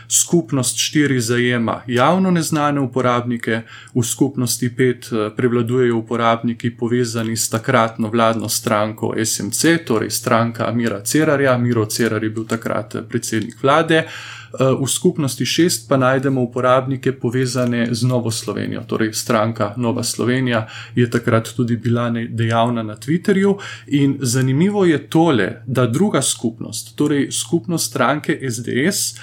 Skupnost 0.08 0.78
štiri 0.78 1.20
zajema 1.20 1.82
javno 1.86 2.30
neznane 2.30 2.80
uporabnike, 2.80 3.62
v 3.94 4.02
skupnosti 4.02 4.76
pet 4.76 5.12
uh, 5.12 5.32
prevladujejo 5.36 5.96
uporabniki 5.96 6.76
povezani 6.76 7.36
s 7.36 7.50
takratno 7.50 8.08
vladno 8.08 8.48
stranko 8.48 9.14
SMC, 9.24 9.84
torej 9.86 10.10
stranka 10.38 10.72
Mira 10.72 11.00
Cerarja. 11.00 11.58
Miro 11.58 11.86
Cerar 11.86 12.22
je 12.22 12.30
bil 12.30 12.44
takrat 12.46 12.96
predsednik 13.08 13.62
vlade. 13.62 14.04
V 14.52 14.86
skupnosti 14.86 15.44
šest 15.46 15.88
pa 15.88 15.96
najdemo 15.96 16.40
uporabnike 16.40 17.12
povezane 17.12 17.88
z 17.90 18.06
Novo 18.06 18.30
Slovenijo, 18.30 18.82
torej 18.86 19.12
stranka 19.12 19.74
Nova 19.76 20.02
Slovenija 20.02 20.66
je 20.94 21.10
takrat 21.10 21.52
tudi 21.56 21.76
bila 21.76 22.10
dejavna 22.30 22.82
na 22.82 22.96
Twitterju. 22.96 23.58
In 23.86 24.16
zanimivo 24.20 24.84
je 24.84 25.10
tole, 25.10 25.62
da 25.66 25.86
druga 25.86 26.22
skupnost, 26.22 26.96
torej 26.96 27.30
skupnost 27.30 27.90
stranke 27.90 28.40
SDS, 28.50 29.18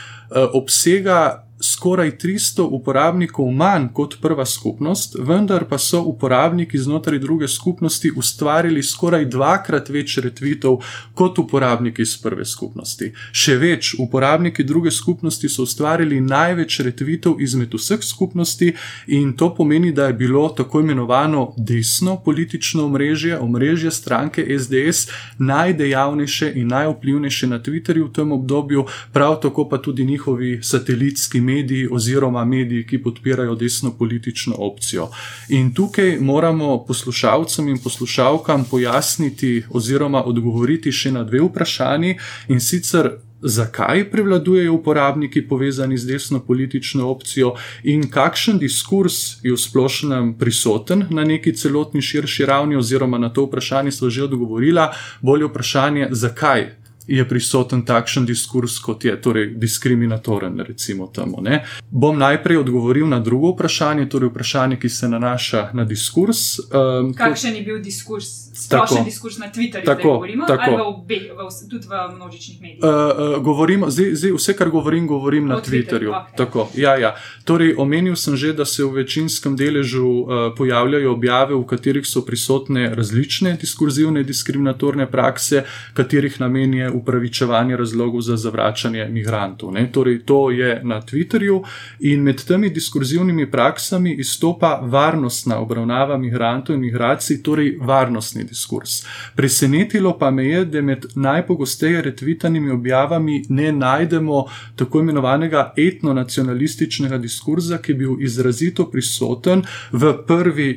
obsega 0.54 1.45
skoraj 1.62 2.12
300 2.18 2.68
uporabnikov 2.72 3.52
manj 3.52 3.88
kot 3.94 4.18
prva 4.22 4.46
skupnost, 4.46 5.16
vendar 5.20 5.66
pa 5.70 5.78
so 5.78 6.02
uporabniki 6.02 6.78
znotraj 6.78 7.20
druge 7.20 7.48
skupnosti 7.48 8.12
ustvarili 8.16 8.84
skoraj 8.84 9.26
dvakrat 9.26 9.90
več 9.90 10.18
retvitev 10.18 10.78
kot 11.14 11.40
uporabniki 11.40 12.02
iz 12.02 12.18
prve 12.22 12.46
skupnosti. 12.46 13.12
Še 13.32 13.56
več, 13.62 13.94
uporabniki 14.00 14.64
druge 14.64 14.92
skupnosti 14.92 15.50
so 15.50 15.64
ustvarili 15.64 16.20
največ 16.22 16.80
retvitev 16.90 17.40
izmed 17.40 17.74
vseh 17.74 18.04
skupnosti 18.04 18.74
in 19.08 19.34
to 19.34 19.54
pomeni, 19.56 19.94
da 19.96 20.08
je 20.08 20.18
bilo 20.20 20.50
tako 20.50 20.84
imenovano 20.84 21.54
desno 21.58 22.18
politično 22.26 22.86
omrežje, 22.86 23.40
omrežje 23.40 23.92
stranke 23.92 24.44
SDS, 24.60 25.08
najdejavnejše 25.40 26.52
in 26.56 26.68
najvplivnejše 26.68 27.48
na 27.48 27.60
Twitterju 27.64 28.10
v 28.10 28.14
tem 28.14 28.32
obdobju, 28.32 28.86
prav 29.14 29.40
tako 29.42 29.70
pa 29.70 29.78
tudi 29.78 30.06
njihovi 30.06 30.60
satelitski 30.64 31.45
mediji 31.46 31.88
oziroma 31.92 32.46
mediji, 32.46 32.86
ki 32.88 33.02
podpirajo 33.04 33.56
desno 33.56 33.94
politično 34.00 34.56
opcijo. 34.58 35.10
In 35.50 35.74
tukaj 35.74 36.18
moramo 36.20 36.86
poslušalcem 36.88 37.68
in 37.68 37.78
poslušalkam 37.84 38.66
pojasniti 38.72 39.64
oziroma 39.70 40.24
odgovoriti 40.26 40.92
še 40.92 41.12
na 41.12 41.24
dve 41.24 41.46
vprašanji 41.46 42.18
in 42.48 42.60
sicer. 42.60 43.16
Zakaj 43.46 44.08
prevladujejo 44.10 44.74
uporabniki 44.74 45.44
povezani 45.48 45.98
z 45.98 46.08
desno 46.08 46.40
politično 46.40 47.10
opcijo 47.12 47.52
in 47.84 48.08
kakšen 48.10 48.58
diskurs 48.58 49.18
je 49.44 49.52
v 49.54 49.60
splošnem 49.60 50.32
prisoten 50.40 51.04
na 51.10 51.24
neki 51.24 51.54
celotni 51.54 52.02
širši 52.02 52.46
ravni, 52.46 52.80
oziroma 52.80 53.20
na 53.22 53.30
to 53.30 53.46
vprašanje 53.46 53.92
smo 53.92 54.10
že 54.10 54.24
odgovorili, 54.24 54.88
bolje 55.22 55.46
vprašanje, 55.52 56.08
zakaj 56.12 56.85
je 57.08 57.28
prisoten 57.30 57.86
takšen 57.86 58.26
diskurs, 58.26 58.80
kot 58.80 59.06
je 59.06 59.16
torej 59.22 59.54
diskriminatoren, 59.56 60.60
recimo 60.60 61.08
temu. 61.08 61.42
Ne. 61.42 61.66
Bom 61.92 62.18
najprej 62.20 62.58
odgovoril 62.58 63.08
na 63.08 63.20
drugo 63.20 63.54
vprašanje, 63.54 64.10
torej 64.10 64.30
vprašanje, 64.30 64.80
ki 64.80 64.90
se 64.90 65.10
nanaša 65.10 65.70
na 65.74 65.86
diskurs. 65.86 66.60
Um, 66.60 67.14
Kakšen 67.14 67.56
je 67.56 67.62
bil 67.62 67.80
diskurs? 67.80 68.46
splošen 68.56 69.04
diskurs 69.06 69.38
na 69.38 69.52
Twitterju, 69.52 69.86
tako, 69.86 70.14
govorimo, 70.14 70.46
tako. 70.48 70.64
ali 70.64 70.76
v 70.76 70.86
obe, 70.86 71.20
v, 71.38 71.70
tudi 71.70 71.88
v 71.88 72.16
množičnih 72.16 72.62
medijih? 72.62 72.84
Uh, 72.84 72.90
uh, 72.90 73.44
govorimo, 73.44 73.90
zdaj, 73.90 74.16
zdaj, 74.16 74.32
vse, 74.32 74.56
kar 74.56 74.70
govorim, 74.70 75.08
govorim 75.08 75.44
o 75.44 75.48
na 75.48 75.62
Twitterju. 75.62 76.10
Okay. 76.10 76.38
Tako, 76.38 76.70
ja, 76.76 76.96
ja. 76.98 77.16
Torej, 77.44 77.76
omenil 77.78 78.16
sem 78.16 78.36
že, 78.36 78.54
da 78.54 78.66
se 78.66 78.84
v 78.84 79.04
večinskem 79.04 79.56
deležu 79.56 80.08
uh, 80.08 80.28
pojavljajo 80.58 81.12
objave, 81.12 81.56
v 81.56 81.66
katerih 81.68 82.08
so 82.08 82.24
prisotne 82.26 82.90
različne 82.96 83.58
diskurzivne 83.62 84.24
diskriminatorne 84.24 85.08
prakse, 85.12 85.66
katerih 85.94 86.40
namen 86.40 86.74
je 86.74 86.90
upravičevanje 86.96 87.78
razlogov 87.78 88.22
za 88.22 88.38
zavračanje 88.38 89.08
migrantov. 89.12 89.74
Ne? 89.74 89.90
Torej, 89.92 90.22
to 90.26 90.52
je 90.52 90.82
na 90.84 91.02
Twitterju 91.02 91.62
in 92.00 92.24
med 92.24 92.44
temi 92.46 92.70
diskurzivnimi 92.70 93.52
praksami 93.52 94.14
izstopa 94.14 94.80
varnostna 94.84 95.60
obravnava 95.60 96.18
migrantov 96.18 96.76
in 96.76 96.82
migracij, 96.82 97.42
torej 97.44 97.78
varnostni 97.82 98.44
diskurs. 98.44 99.04
Presenetilo 99.36 100.18
pa 100.18 100.32
me 100.32 100.46
je, 100.46 100.66
da 100.66 100.82
med 100.82 101.06
najpogosteje 101.16 102.02
retvitanimi 102.02 102.72
objavami 102.72 103.44
ne 103.50 103.72
najdemo 103.72 104.46
tako 104.76 105.00
imenovanega 105.00 105.74
etnonacionalističnega 105.78 107.18
diskurza, 107.18 107.78
ki 107.78 107.92
je 107.92 107.96
bil 107.96 108.22
izrazito 108.22 108.90
prisoten 108.92 109.64
v, 109.92 110.14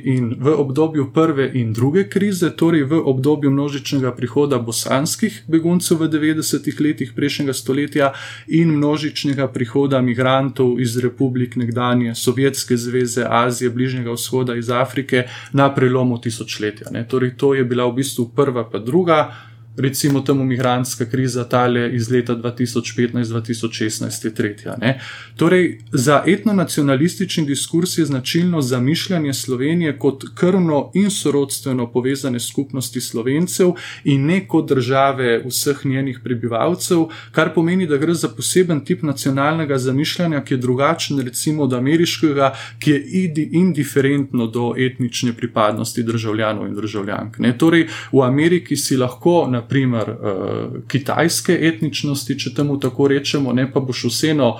in, 0.04 0.34
v 0.40 0.54
obdobju 0.58 1.10
prve 1.12 1.50
in 1.54 1.72
druge 1.72 2.08
krize, 2.08 2.50
torej 2.56 2.84
v 2.84 3.02
obdobju 3.04 3.50
množičnega 3.50 4.14
prihoda 4.14 4.58
bosanskih 4.58 5.42
beguncev 5.46 6.02
v 6.02 6.07
90-ih 6.08 6.80
letih 6.80 7.12
prejšnjega 7.16 7.52
stoletja 7.52 8.12
in 8.46 8.72
množičnega 8.76 9.48
prihoda 9.52 10.00
migrantov 10.00 10.80
iz 10.80 10.96
republik 10.98 11.56
nekdanje 11.56 12.14
Sovjetske 12.14 12.76
zveze, 12.76 13.26
Azije, 13.28 13.70
Bližnjega 13.70 14.12
vzhoda, 14.12 14.56
iz 14.56 14.70
Afrike 14.70 15.24
na 15.52 15.74
prelomu 15.74 16.20
tisočletja. 16.20 16.90
Ne. 16.90 17.06
Torej, 17.08 17.36
to 17.36 17.54
je 17.54 17.64
bila 17.64 17.86
v 17.86 18.00
bistvu 18.02 18.30
prva, 18.36 18.64
pa 18.70 18.78
druga 18.78 19.47
recimo 19.78 20.20
temu 20.20 20.44
migranska 20.44 21.04
kriza, 21.04 21.44
tale 21.44 21.90
iz 21.94 22.10
leta 22.10 22.36
2015-2016, 22.36 24.24
je 24.24 24.34
tretja. 24.34 24.76
Ne? 24.80 25.00
Torej, 25.36 25.78
za 25.92 26.22
etnonacionalistični 26.26 27.46
diskurs 27.46 27.98
je 27.98 28.04
značilno 28.04 28.62
zamišljanje 28.62 29.34
Slovenije 29.34 29.98
kot 29.98 30.24
krvno 30.34 30.90
in 30.94 31.10
sorodstveno 31.10 31.92
povezane 31.92 32.40
skupnosti 32.40 33.00
slovencev 33.00 33.72
in 34.04 34.26
ne 34.26 34.48
kot 34.48 34.68
države 34.68 35.42
vseh 35.46 35.86
njenih 35.86 36.20
prebivalcev, 36.24 37.06
kar 37.32 37.54
pomeni, 37.54 37.86
da 37.86 37.96
gre 37.96 38.14
za 38.14 38.28
poseben 38.28 38.84
tip 38.84 39.02
nacionalnega 39.02 39.78
zamišljanja, 39.78 40.44
ki 40.44 40.54
je 40.54 40.58
drugačen 40.58 41.20
recimo 41.20 41.62
od 41.62 41.72
ameriškega, 41.72 42.54
ki 42.78 42.90
je 42.90 43.48
indiferentno 43.52 44.46
do 44.46 44.74
etnične 44.76 45.32
pripadnosti 45.32 46.02
državljanov 46.02 46.66
in 46.66 46.74
državljank. 46.74 47.38
Ne? 47.38 47.58
Torej, 47.58 47.88
v 48.12 48.22
Ameriki 48.22 48.76
si 48.76 48.96
lahko 48.96 49.46
na 49.50 49.67
naprimer, 49.68 50.10
uh, 50.10 50.82
kitajske 50.88 51.52
etničnosti, 51.68 52.38
če 52.38 52.54
temu 52.56 52.78
tako 52.80 53.08
rečemo, 53.08 53.52
ne 53.52 53.66
pa 53.72 53.80
boš 53.80 54.04
vseeno 54.08 54.56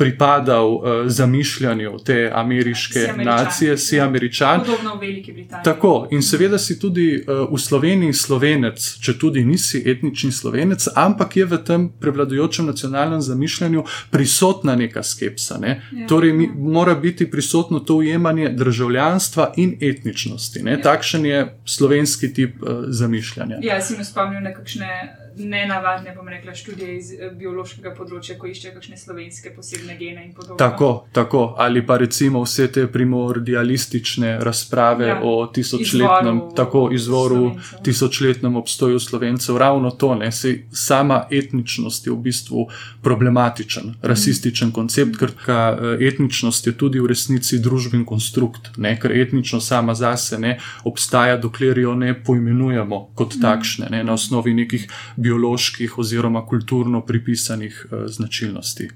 pripadal 0.00 0.74
uh, 0.74 0.82
zamišljanju 1.06 1.98
te 2.04 2.30
ameriške 2.34 3.00
si 3.00 3.24
nacije, 3.24 3.78
si 3.78 3.96
ja. 3.96 4.06
američan. 4.06 4.60
Podobno 4.60 4.94
v 4.94 5.00
Veliki 5.00 5.32
Britaniji. 5.32 5.64
Tako 5.64 6.08
in 6.10 6.22
seveda 6.22 6.58
si 6.58 6.78
tudi 6.80 7.24
uh, 7.26 7.52
v 7.52 7.58
Sloveniji 7.60 8.12
slovenec, 8.12 8.80
če 9.04 9.18
tudi 9.18 9.44
nisi 9.44 9.82
etnični 9.86 10.32
slovenec, 10.32 10.88
ampak 10.96 11.36
je 11.36 11.44
v 11.44 11.58
tem 11.64 11.88
prevladujočem 12.00 12.66
nacionalnem 12.66 13.20
zamišljanju 13.20 13.84
prisotna 14.10 14.76
neka 14.76 15.02
skepsa. 15.02 15.58
Ne? 15.60 15.82
Ja, 15.92 16.06
torej, 16.08 16.32
mi, 16.32 16.48
ja. 16.48 16.56
mora 16.56 16.94
biti 16.94 17.30
prisotno 17.30 17.80
to 17.84 18.00
ujemanje 18.00 18.48
državljanstva 18.56 19.52
in 19.56 19.76
etničnosti. 19.80 20.64
Ja. 20.64 20.80
Takšen 20.80 21.26
je 21.26 21.44
slovenski 21.64 22.32
tip 22.34 22.62
uh, 22.62 22.88
zamišljanja. 22.88 23.60
Ja, 23.62 23.82
si 23.84 24.00
me 24.00 24.04
spomnil 24.04 24.40
na 24.40 24.56
kakšne 24.56 25.19
ne 25.36 25.66
navadne, 25.66 26.14
bom 26.16 26.28
rekla, 26.28 26.54
študije 26.54 26.96
iz 26.96 27.12
eh, 27.12 27.30
biološkega 27.36 27.92
področja, 27.96 28.36
ko 28.38 28.48
iščejo 28.50 28.74
kakšne 28.76 28.98
slovenske 29.00 29.52
posebne 29.54 29.96
gene 29.98 30.24
in 30.26 30.32
podobno. 30.34 30.58
Tako, 30.60 31.06
tako. 31.12 31.42
ali 31.58 31.82
pa 31.86 31.96
recimo 32.00 32.42
vse 32.44 32.68
te 32.72 32.86
primordialistične 32.92 34.38
razprave 34.44 35.08
ja, 35.08 35.20
o 35.22 35.46
tisočletnem, 35.46 36.36
izvoru 36.36 36.54
tako 36.56 36.82
izvoru, 36.92 37.36
slovencev. 37.36 37.82
tisočletnem 37.84 38.56
obstoju 38.56 39.00
slovencev. 39.00 39.56
Ravno 39.56 39.90
to, 39.90 40.14
ne, 40.14 40.32
se 40.32 40.54
sama 40.72 41.24
etničnost 41.30 42.06
je 42.06 42.12
v 42.12 42.16
bistvu 42.16 42.66
problematičen, 43.02 43.94
rasističen 44.02 44.68
mm. 44.68 44.72
koncept, 44.72 45.18
ker 45.20 45.34
eh, 45.48 46.06
etničnost 46.08 46.66
je 46.66 46.76
tudi 46.76 47.00
v 47.00 47.10
resnici 47.12 47.58
družben 47.58 48.04
konstrukt, 48.04 48.72
ne, 48.76 48.96
ker 49.00 49.12
etničnost 49.12 49.68
sama 49.68 49.94
zase 49.94 50.38
ne 50.38 50.58
obstaja, 50.84 51.36
dokler 51.36 51.78
jo 51.78 51.94
ne 51.94 52.14
poimenujemo 52.14 53.00
kot 53.14 53.36
mm. 53.36 53.42
takšne, 53.42 53.90
ne, 53.90 54.04
na 54.04 54.16
osnovi 54.18 54.54
nekih 54.54 54.88
bioloških 55.20 55.98
oziroma 55.98 56.46
kulturno 56.46 57.04
pripisanih 57.06 57.86
uh, 57.86 58.06
značilnosti. 58.06 58.90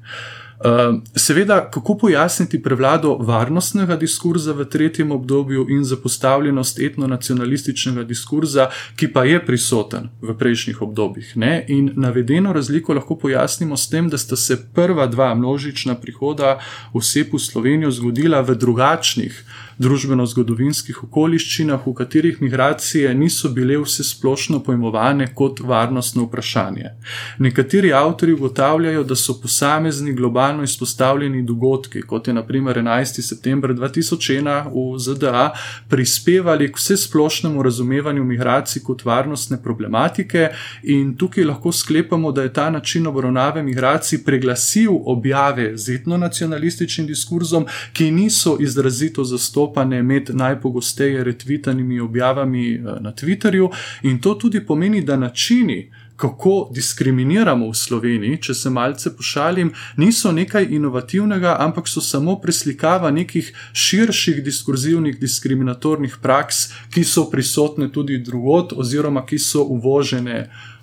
Uh, 0.54 1.02
seveda, 1.16 1.70
kako 1.70 1.98
pojasniti 1.98 2.62
prevlado 2.62 3.16
varnostnega 3.16 3.96
diskurza 3.96 4.52
v 4.52 4.64
tretjem 4.64 5.12
obdobju 5.12 5.66
in 5.68 5.84
zapostavljenost 5.84 6.78
etnonacionalističnega 6.80 8.04
diskurza, 8.04 8.70
ki 8.96 9.10
pa 9.12 9.24
je 9.24 9.42
prisoten 9.46 10.08
v 10.22 10.36
prejšnjih 10.38 10.82
obdobjih. 10.82 11.36
Ne? 11.36 11.64
In 11.68 11.90
navedeno 11.96 12.52
razliko 12.52 12.94
lahko 12.94 13.16
pojasnimo 13.16 13.76
s 13.76 13.90
tem, 13.90 14.08
da 14.08 14.18
sta 14.18 14.36
se 14.36 14.56
prva 14.74 15.06
dva 15.06 15.34
množična 15.34 15.94
prihoda 15.94 16.58
oseb 16.92 17.34
v 17.34 17.38
Slovenijo 17.38 17.90
zgodila 17.90 18.40
v 18.40 18.54
drugačnih 18.54 19.44
družbeno-zgodovinskih 19.78 21.02
okoliščinah, 21.04 21.86
v 21.86 21.94
katerih 21.94 22.42
migracije 22.42 23.14
niso 23.14 23.48
bile 23.48 23.78
vse 23.82 24.04
splošno 24.04 24.60
pojmovane 24.62 25.26
kot 25.34 25.60
varnostno 25.60 26.24
vprašanje. 26.28 26.90
Nekateri 27.38 27.92
avtori 27.92 28.32
ugotavljajo, 28.32 29.04
da 29.04 29.16
so 29.16 29.34
posamezni 29.40 30.12
globalno 30.12 30.62
izpostavljeni 30.62 31.42
dogodki, 31.42 32.02
kot 32.02 32.28
je 32.28 32.34
naprimer 32.34 32.76
11. 32.76 33.20
september 33.22 33.70
2001 33.74 34.70
v 34.74 34.98
ZDA, 34.98 35.50
prispevali 35.88 36.70
k 36.72 36.78
vse 36.78 36.96
splošnemu 36.96 37.62
razumevanju 37.62 38.24
migracij 38.24 38.82
kot 38.82 39.04
varnostne 39.04 39.62
problematike, 39.62 40.48
in 40.82 41.16
tukaj 41.16 41.44
lahko 41.44 41.72
sklepamo, 41.72 42.32
da 42.32 42.42
je 42.42 42.52
ta 42.52 42.70
način 42.70 43.06
obravnave 43.06 43.62
migracij 43.62 44.24
preglasil 44.24 44.90
objave 45.04 45.76
z 45.76 45.94
etnonacionalističnim 45.94 47.06
diskurzom, 47.06 47.66
ki 47.92 48.10
niso 48.10 48.56
izrazito 48.60 49.24
zastopani 49.24 49.63
zastopane 49.64 50.02
med 50.02 50.30
najpogosteje 50.32 51.24
retvitanimi 51.24 52.00
objavami 52.00 52.74
eh, 52.74 53.00
na 53.00 53.12
Twitterju, 53.12 53.70
in 54.02 54.20
to 54.20 54.34
tudi 54.34 54.66
pomeni, 54.66 55.02
da 55.02 55.16
načini, 55.16 55.90
kako 56.16 56.70
diskriminiramo 56.74 57.70
v 57.70 57.74
Sloveniji, 57.74 58.38
če 58.42 58.54
se 58.54 58.70
malce 58.70 59.10
pošalim, 59.16 59.72
niso 59.96 60.32
nekaj 60.32 60.68
inovativnega, 60.70 61.56
ampak 61.58 61.88
so 61.88 62.00
samo 62.00 62.36
preslikava 62.40 63.10
nekih 63.10 63.52
širših 63.72 64.44
diskurzivnih 64.44 65.18
diskriminatornih 65.18 66.18
praks, 66.22 66.70
ki 66.94 67.04
so 67.04 67.26
prisotne 67.30 67.90
tudi 67.92 68.18
drugot, 68.18 68.72
oziroma 68.72 69.26
ki 69.26 69.38
so 69.38 69.64
uvožene 69.64 70.38
uh, 70.46 70.73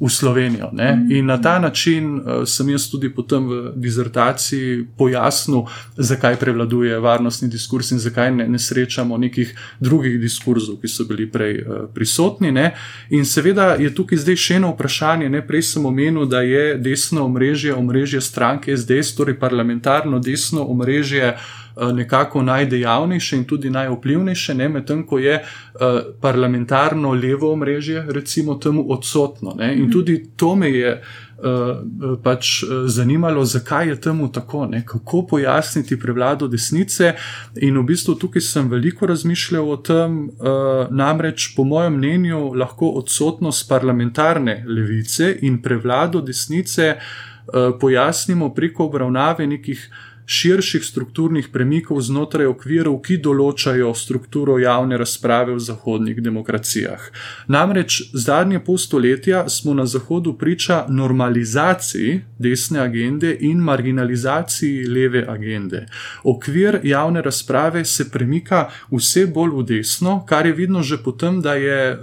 v 0.00 0.08
Slovenijo. 0.08 0.70
Mm. 0.72 1.12
In 1.12 1.26
na 1.26 1.40
ta 1.40 1.58
način 1.58 2.14
uh, 2.14 2.22
sem 2.46 2.68
jaz 2.68 2.90
tudi 2.90 3.14
potem 3.14 3.48
v 3.48 3.72
dizertaciji 3.76 4.86
pojasnil, 4.98 5.64
zakaj 5.96 6.36
prevladuje 6.36 6.98
varnostni 6.98 7.48
diskurs 7.48 7.90
in 7.90 7.98
zakaj 7.98 8.30
ne, 8.30 8.48
ne 8.48 8.58
srečamo 8.58 9.18
nekih 9.18 9.54
drugih 9.80 10.20
diskurzov, 10.20 10.80
ki 10.80 10.88
so 10.88 11.04
bili 11.04 11.30
prej 11.30 11.62
uh, 11.62 11.88
prisotni. 11.94 12.52
Ne? 12.52 12.72
In 13.10 13.24
seveda 13.24 13.74
je 13.78 13.94
tukaj 13.94 14.18
zdaj 14.18 14.36
še 14.36 14.58
eno 14.60 14.72
vprašanje. 14.74 15.30
Ne? 15.30 15.46
Prej 15.46 15.62
sem 15.62 15.86
omenil, 15.86 16.26
da 16.26 16.42
je 16.42 16.78
desno 16.78 17.24
omrežje, 17.24 17.74
omrežje 17.74 18.20
stranke 18.20 18.76
SDS, 18.76 19.14
torej 19.16 19.38
parlamentarno 19.38 20.18
desno 20.18 20.66
omrežje. 20.66 21.36
Eh, 21.76 21.92
nekako 21.92 22.42
najdejavnejše 22.42 23.36
in 23.36 23.44
tudi 23.44 23.70
najvplivnejše, 23.70 24.54
medtem 24.54 25.06
ko 25.06 25.18
je 25.18 25.38
uh, 25.40 25.80
parlamentarno 26.20 27.12
levo 27.12 27.52
omrežje, 27.52 28.04
recimo, 28.08 28.54
temu 28.54 28.84
odsotno. 28.88 29.54
Ne? 29.58 29.74
In 29.74 29.82
mhm. 29.82 29.92
tudi 29.92 30.30
to 30.36 30.54
me 30.56 30.70
je. 30.70 31.02
Uh, 31.42 32.18
pač 32.22 32.62
zanimalo, 32.86 33.44
zakaj 33.44 33.88
je 33.88 34.00
temu 34.00 34.28
tako, 34.32 34.66
ne? 34.66 34.84
kako 34.86 35.26
pojasniti 35.26 35.98
prevlado 36.00 36.48
desnice. 36.48 37.14
In 37.56 37.78
v 37.78 37.82
bistvu 37.82 38.14
tukaj 38.14 38.42
sem 38.46 38.68
veliko 38.70 39.06
razmišljal 39.06 39.70
o 39.70 39.76
tem, 39.76 40.28
uh, 40.28 40.86
namreč 40.90 41.54
po 41.56 41.64
mojem 41.64 41.96
mnenju 41.96 42.52
lahko 42.54 42.92
odsotnost 43.00 43.68
parlamentarne 43.68 44.64
levice 44.68 45.34
in 45.40 45.58
prevlado 45.62 46.20
desnice 46.20 46.94
uh, 46.94 47.74
pojasnimo 47.80 48.54
preko 48.54 48.84
obravnave 48.84 49.46
nekih 49.46 49.90
širših 50.26 50.84
strukturnih 50.84 51.48
premikov 51.52 52.00
znotraj 52.00 52.46
okvirov, 52.46 53.00
ki 53.02 53.18
določajo 53.22 53.92
strukturo 53.94 54.58
javne 54.62 54.98
razprave 55.00 55.54
v 55.56 55.62
zahodnih 55.62 56.22
demokracijah. 56.22 57.08
Namreč 57.48 58.02
zadnje 58.14 58.62
pol 58.64 58.78
stoletja 58.78 59.48
smo 59.48 59.74
na 59.74 59.86
Zahodu 59.86 60.32
priča 60.38 60.86
normalizaciji 60.88 62.20
desne 62.38 62.80
agende 62.80 63.36
in 63.40 63.58
marginalizaciji 63.58 64.86
leve 64.86 65.24
agende. 65.28 65.86
Okvir 66.24 66.80
javne 66.84 67.22
razprave 67.22 67.84
se 67.84 68.10
premika 68.10 68.68
vse 68.90 69.26
bolj 69.26 69.58
v 69.58 69.66
desno, 69.74 70.22
kar 70.26 70.46
je 70.46 70.52
vidno 70.52 70.82
že 70.82 70.98
potem, 71.02 71.40
da 71.40 71.54
je 71.54 71.80
eh, 71.92 71.98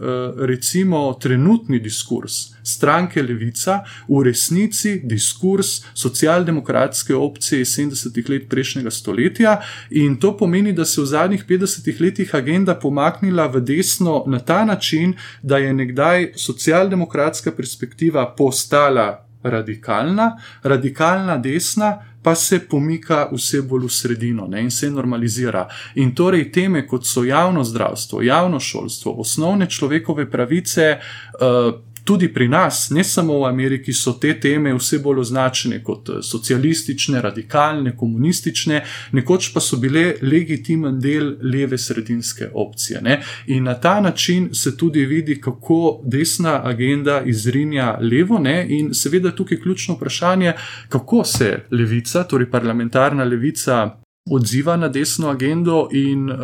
recimo 0.47 1.13
trenutni 1.21 1.79
diskurs 1.79 2.58
stranke 2.69 3.21
Levica 3.23 3.83
v 4.07 4.23
resnici 4.23 4.99
diskurs 5.03 5.81
socialdemokratske 5.93 7.15
opcije 7.15 7.61
iz 7.61 7.77
70-ih 7.77 8.29
let 8.29 8.49
prejšnjega 8.49 8.91
stoletja. 8.91 9.59
In 9.89 10.17
to 10.19 10.37
pomeni, 10.37 10.73
da 10.73 10.85
se 10.85 11.01
je 11.01 11.03
v 11.03 11.07
zadnjih 11.07 11.45
50 11.45 12.01
letih 12.01 12.35
agenda 12.35 12.75
pomaknila 12.75 13.47
v 13.47 13.61
desno 13.61 14.23
na 14.27 14.39
ta 14.39 14.65
način, 14.65 15.13
da 15.41 15.57
je 15.57 15.73
nekdaj 15.73 16.31
socialdemokratska 16.35 17.51
perspektiva 17.51 18.35
postala 18.37 19.25
radikalna, 19.43 20.37
radikalna 20.63 21.37
desna. 21.37 22.05
Pa 22.23 22.35
se 22.35 22.59
pomika 22.59 23.29
vse 23.31 23.61
bolj 23.61 23.85
v 23.85 23.89
sredino 23.89 24.47
ne, 24.47 24.61
in 24.61 24.71
se 24.71 24.89
normalizira. 24.91 25.69
In 25.95 26.11
torej 26.15 26.49
teme, 26.51 26.81
kot 26.87 27.07
so 27.07 27.23
javno 27.23 27.63
zdravstvo, 27.63 28.21
javno 28.21 28.59
šolstvo, 28.59 29.13
osnovne 29.23 29.69
človekove 29.69 30.25
pravice, 30.31 30.97
uh, 30.99 31.79
tudi 32.09 32.33
pri 32.33 32.47
nas, 32.47 32.89
ne 32.89 33.03
samo 33.03 33.35
v 33.39 33.45
Ameriki, 33.45 33.93
so 33.93 34.15
te 34.17 34.31
teme 34.41 34.71
vse 34.73 34.97
bolj 34.99 35.19
označene 35.21 35.77
kot 35.85 36.09
eh, 36.09 36.23
socialistične, 36.25 37.21
radikalne, 37.21 37.93
komunistične, 37.97 38.79
nekoč 39.13 39.51
pa 39.53 39.61
so 39.61 39.77
bile 39.77 40.15
legitimen 40.21 40.97
del 40.99 41.35
leve 41.41 41.77
sredinske 41.77 42.49
opcije. 42.53 43.03
Ne? 43.05 43.19
In 43.53 43.69
na 43.69 43.77
ta 43.77 43.99
način 44.01 44.49
se 44.57 44.73
tudi 44.77 45.05
vidi, 45.05 45.37
kako 45.41 46.01
desna 46.03 46.61
agenda 46.65 47.21
izrinja 47.25 47.97
levo, 48.01 48.39
ne? 48.39 48.65
in 48.69 48.93
seveda 48.93 49.35
tukaj 49.35 49.57
je 49.57 49.61
ključno 49.61 49.95
vprašanje, 49.95 50.53
kako 50.89 51.23
se 51.23 51.65
levica, 51.71 52.23
torej 52.23 52.49
parlamentarna 52.49 53.23
levica, 53.23 53.98
odziva 54.31 54.77
na 54.77 54.87
desno 54.87 55.29
agendo, 55.29 55.87
in 55.91 56.29
uh, 56.29 56.37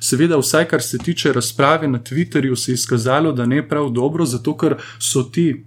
seveda, 0.00 0.38
vsaj 0.38 0.68
kar 0.68 0.82
se 0.82 0.98
tiče 0.98 1.32
razprave 1.32 1.88
na 1.88 1.98
Twitterju, 1.98 2.56
se 2.56 2.72
je 2.72 2.74
izkazalo, 2.74 3.32
da 3.32 3.46
ne 3.46 3.68
prav 3.68 3.90
dobro, 3.90 4.24
zato 4.24 4.56
ker 4.56 4.76
so 4.98 5.22
ti 5.22 5.64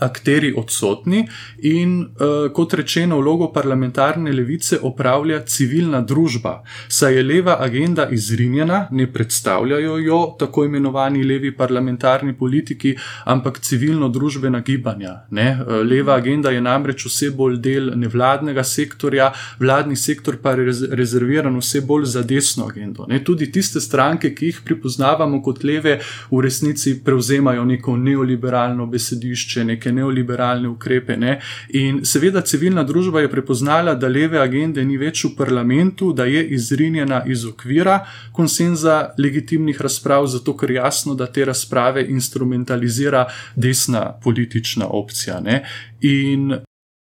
akteri 0.00 0.52
odsotni 0.56 1.24
in, 1.62 2.00
uh, 2.00 2.52
kot 2.52 2.74
rečeno, 2.74 3.20
vlogo 3.20 3.50
parlamentarne 3.52 4.32
levice 4.32 4.78
opravlja 4.82 5.42
civilna 5.46 6.00
družba. 6.00 6.62
Saj 6.88 7.16
je 7.16 7.22
leva 7.22 7.56
agenda 7.60 8.08
izrinjena, 8.10 8.86
ne 8.90 9.06
predstavljajo 9.12 9.98
jo 9.98 10.20
tako 10.38 10.64
imenovani 10.64 11.24
levi 11.24 11.52
parlamentarni 11.56 12.36
politiki, 12.38 12.96
ampak 13.24 13.60
civilno-družbena 13.60 14.60
gibanja. 14.60 15.14
Ne? 15.30 15.48
Uh, 15.60 15.80
leva 15.86 16.14
agenda 16.14 16.50
je 16.50 16.60
namreč 16.60 17.06
vse 17.06 17.30
bolj 17.36 17.58
del 17.60 17.92
nevladnega 17.96 18.64
sektorja, 18.64 19.32
vladni 19.60 19.96
sektor 19.96 20.36
pa 20.42 20.54
je 20.56 20.72
rezerviran 20.90 21.56
vse 21.58 21.80
bolj 21.86 22.04
za 22.14 22.22
desno 22.22 22.66
agendo. 22.70 23.06
Ne? 23.08 23.22
Tudi 23.24 23.50
tiste 23.52 23.80
stranke, 23.80 24.34
ki 24.34 24.52
jih 24.52 24.60
pripoznavamo 24.64 25.42
kot 25.42 25.64
leve, 25.64 25.98
v 26.30 26.40
resnici 26.42 26.96
prevzemajo 27.04 27.64
neko 27.64 27.96
neoliberalno 27.96 28.86
besedišče, 28.86 29.64
neke 29.64 29.89
neke 29.90 30.00
neoliberalne 30.00 30.68
ukrepe. 30.68 31.16
Ne? 31.16 31.40
In 31.68 32.04
seveda 32.04 32.42
civilna 32.42 32.84
družba 32.84 33.20
je 33.20 33.30
prepoznala, 33.30 33.94
da 33.94 34.08
leve 34.08 34.38
agende 34.40 34.84
ni 34.84 34.96
več 34.96 35.24
v 35.24 35.34
parlamentu, 35.36 36.12
da 36.12 36.24
je 36.24 36.44
izrinjena 36.54 37.24
iz 37.26 37.44
okvira 37.44 38.06
konsenza 38.32 39.14
legitimnih 39.18 39.80
razprav, 39.80 40.26
zato 40.26 40.56
ker 40.56 40.70
jasno, 40.70 41.14
da 41.14 41.26
te 41.26 41.44
razprave 41.44 42.06
instrumentalizira 42.08 43.26
desna 43.56 44.12
politična 44.22 44.86
opcija. 44.86 45.40
Ne? 45.40 45.62
In 46.00 46.60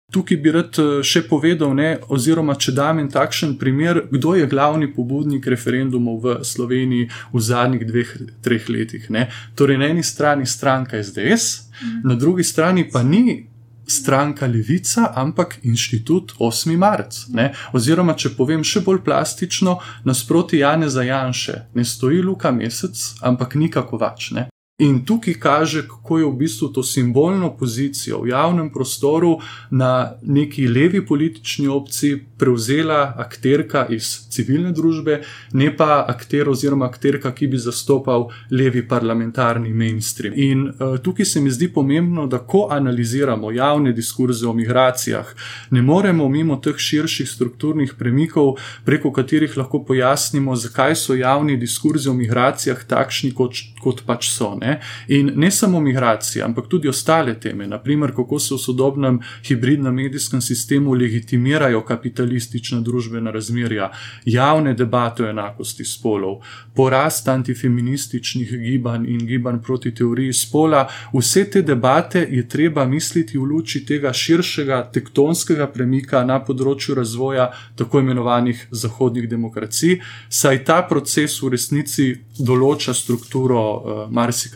Tukaj 0.08 0.36
bi 0.40 0.52
rad 0.54 0.78
eh, 0.80 0.86
še 1.04 1.20
povedal, 1.28 1.74
ne, 1.76 1.88
oziroma 2.08 2.54
če 2.56 2.72
dam 2.72 2.96
en 3.02 3.10
takšen 3.12 3.58
primer, 3.60 4.06
kdo 4.08 4.32
je 4.38 4.46
glavni 4.48 4.86
pobudnik 4.88 5.44
referendumov 5.52 6.22
v 6.22 6.36
Sloveniji 6.48 7.10
v 7.34 7.42
zadnjih 7.44 7.84
dveh, 7.90 8.14
treh 8.40 8.70
letih. 8.72 9.10
Ne. 9.12 9.26
Torej, 9.52 9.76
na 9.76 9.90
eni 9.92 10.00
strani 10.00 10.48
stranka 10.48 10.96
SDS, 10.96 11.67
na 12.04 12.14
drugi 12.14 12.44
strani 12.44 12.90
pa 12.90 13.02
ni 13.02 13.46
stranka 13.88 14.46
Levica, 14.46 15.12
ampak 15.14 15.58
inštitut 15.62 16.34
8. 16.38 16.76
marec. 16.76 17.24
Ne. 17.32 17.52
Oziroma, 17.72 18.14
če 18.14 18.34
povem 18.36 18.64
še 18.64 18.84
bolj 18.84 19.00
plastično, 19.04 19.78
nasproti 20.04 20.60
Jane 20.60 20.90
Zajanše 20.92 21.62
ne 21.74 21.84
stoji 21.84 22.22
Luka 22.22 22.52
Mesec, 22.52 23.14
ampak 23.22 23.54
nikako 23.54 23.98
več. 23.98 24.32
In 24.78 25.04
tukaj 25.04 25.34
kaže, 25.34 25.80
kako 25.88 26.18
je 26.18 26.26
v 26.26 26.36
bistvu 26.38 26.68
to 26.68 26.82
simbolno 26.86 27.48
pozicijo 27.56 28.20
v 28.22 28.28
javnem 28.28 28.68
prostoru 28.70 29.40
na 29.70 30.14
neki 30.22 30.68
levi 30.68 31.06
politični 31.06 31.66
opciji 31.66 32.20
prevzela 32.38 33.14
akterka 33.18 33.86
iz 33.90 34.28
civilne 34.30 34.70
družbe, 34.72 35.16
ne 35.52 35.72
pa 35.76 36.04
akter 36.08 36.48
oziroma 36.48 36.86
akterka, 36.86 37.32
ki 37.34 37.48
bi 37.50 37.58
zastopal 37.58 38.28
levi 38.50 38.84
parlamentarni 38.88 39.72
mainstream. 39.74 40.36
In 40.36 40.62
uh, 40.68 40.94
tukaj 41.02 41.26
se 41.26 41.40
mi 41.40 41.50
zdi 41.50 41.72
pomembno, 41.74 42.28
da 42.30 42.38
ko 42.38 42.68
analiziramo 42.70 43.50
javne 43.50 43.92
diskurze 43.92 44.46
o 44.46 44.54
migracijah, 44.54 45.34
ne 45.70 45.82
moremo 45.82 46.28
mimo 46.28 46.60
teh 46.62 46.78
širših 46.78 47.26
strukturnih 47.28 47.96
premikov, 47.98 48.54
preko 48.84 49.10
katerih 49.12 49.58
lahko 49.58 49.82
pojasnimo, 49.90 50.54
zakaj 50.56 50.94
so 50.94 51.18
javni 51.18 51.58
diskurzi 51.58 52.08
o 52.08 52.14
migracijah 52.14 52.86
takšni, 52.86 53.34
kot, 53.34 53.58
kot 53.82 54.06
pač 54.06 54.30
so. 54.30 54.54
Ne? 54.54 54.67
In 55.08 55.32
ne 55.36 55.50
samo 55.50 55.80
migracije, 55.80 56.44
ampak 56.44 56.68
tudi 56.68 56.88
ostale 56.88 57.34
teme, 57.40 57.66
naprimer, 57.66 58.14
kako 58.16 58.38
se 58.38 58.54
v 58.54 58.58
sodobnem 58.58 59.20
hibridnem 59.48 59.94
medijskem 59.94 60.40
sistemu 60.40 60.94
legitimirajo 60.94 61.82
kapitalistična 61.84 62.80
družbena 62.80 63.30
razmerja, 63.30 63.90
javne 64.24 64.74
debate 64.74 65.24
o 65.24 65.30
enakosti 65.30 65.84
spolov, 65.84 66.40
porast 66.74 67.28
antifeminističnih 67.28 68.52
gibanj 68.58 69.06
in 69.08 69.26
gibanj 69.26 69.62
proti 69.62 69.94
teoriji 69.94 70.32
spola. 70.32 70.86
Vse 71.12 71.44
te 71.50 71.62
debate 71.62 72.26
je 72.30 72.48
treba 72.48 72.86
misliti 72.86 73.38
v 73.38 73.44
luči 73.44 73.84
tega 73.86 74.12
širšega 74.12 74.82
tektonskega 74.92 75.66
premika 75.72 76.24
na 76.24 76.40
področju 76.44 76.94
razvoja 76.98 77.50
tako 77.76 78.02
imenovanih 78.02 78.66
zahodnih 78.70 79.28
demokracij, 79.28 79.98
saj 80.28 80.64
ta 80.64 80.82
proces 80.88 81.36
v 81.42 81.52
resnici 81.54 82.08
določa 82.38 82.94
strukturo 82.94 83.62
uh, 83.62 84.00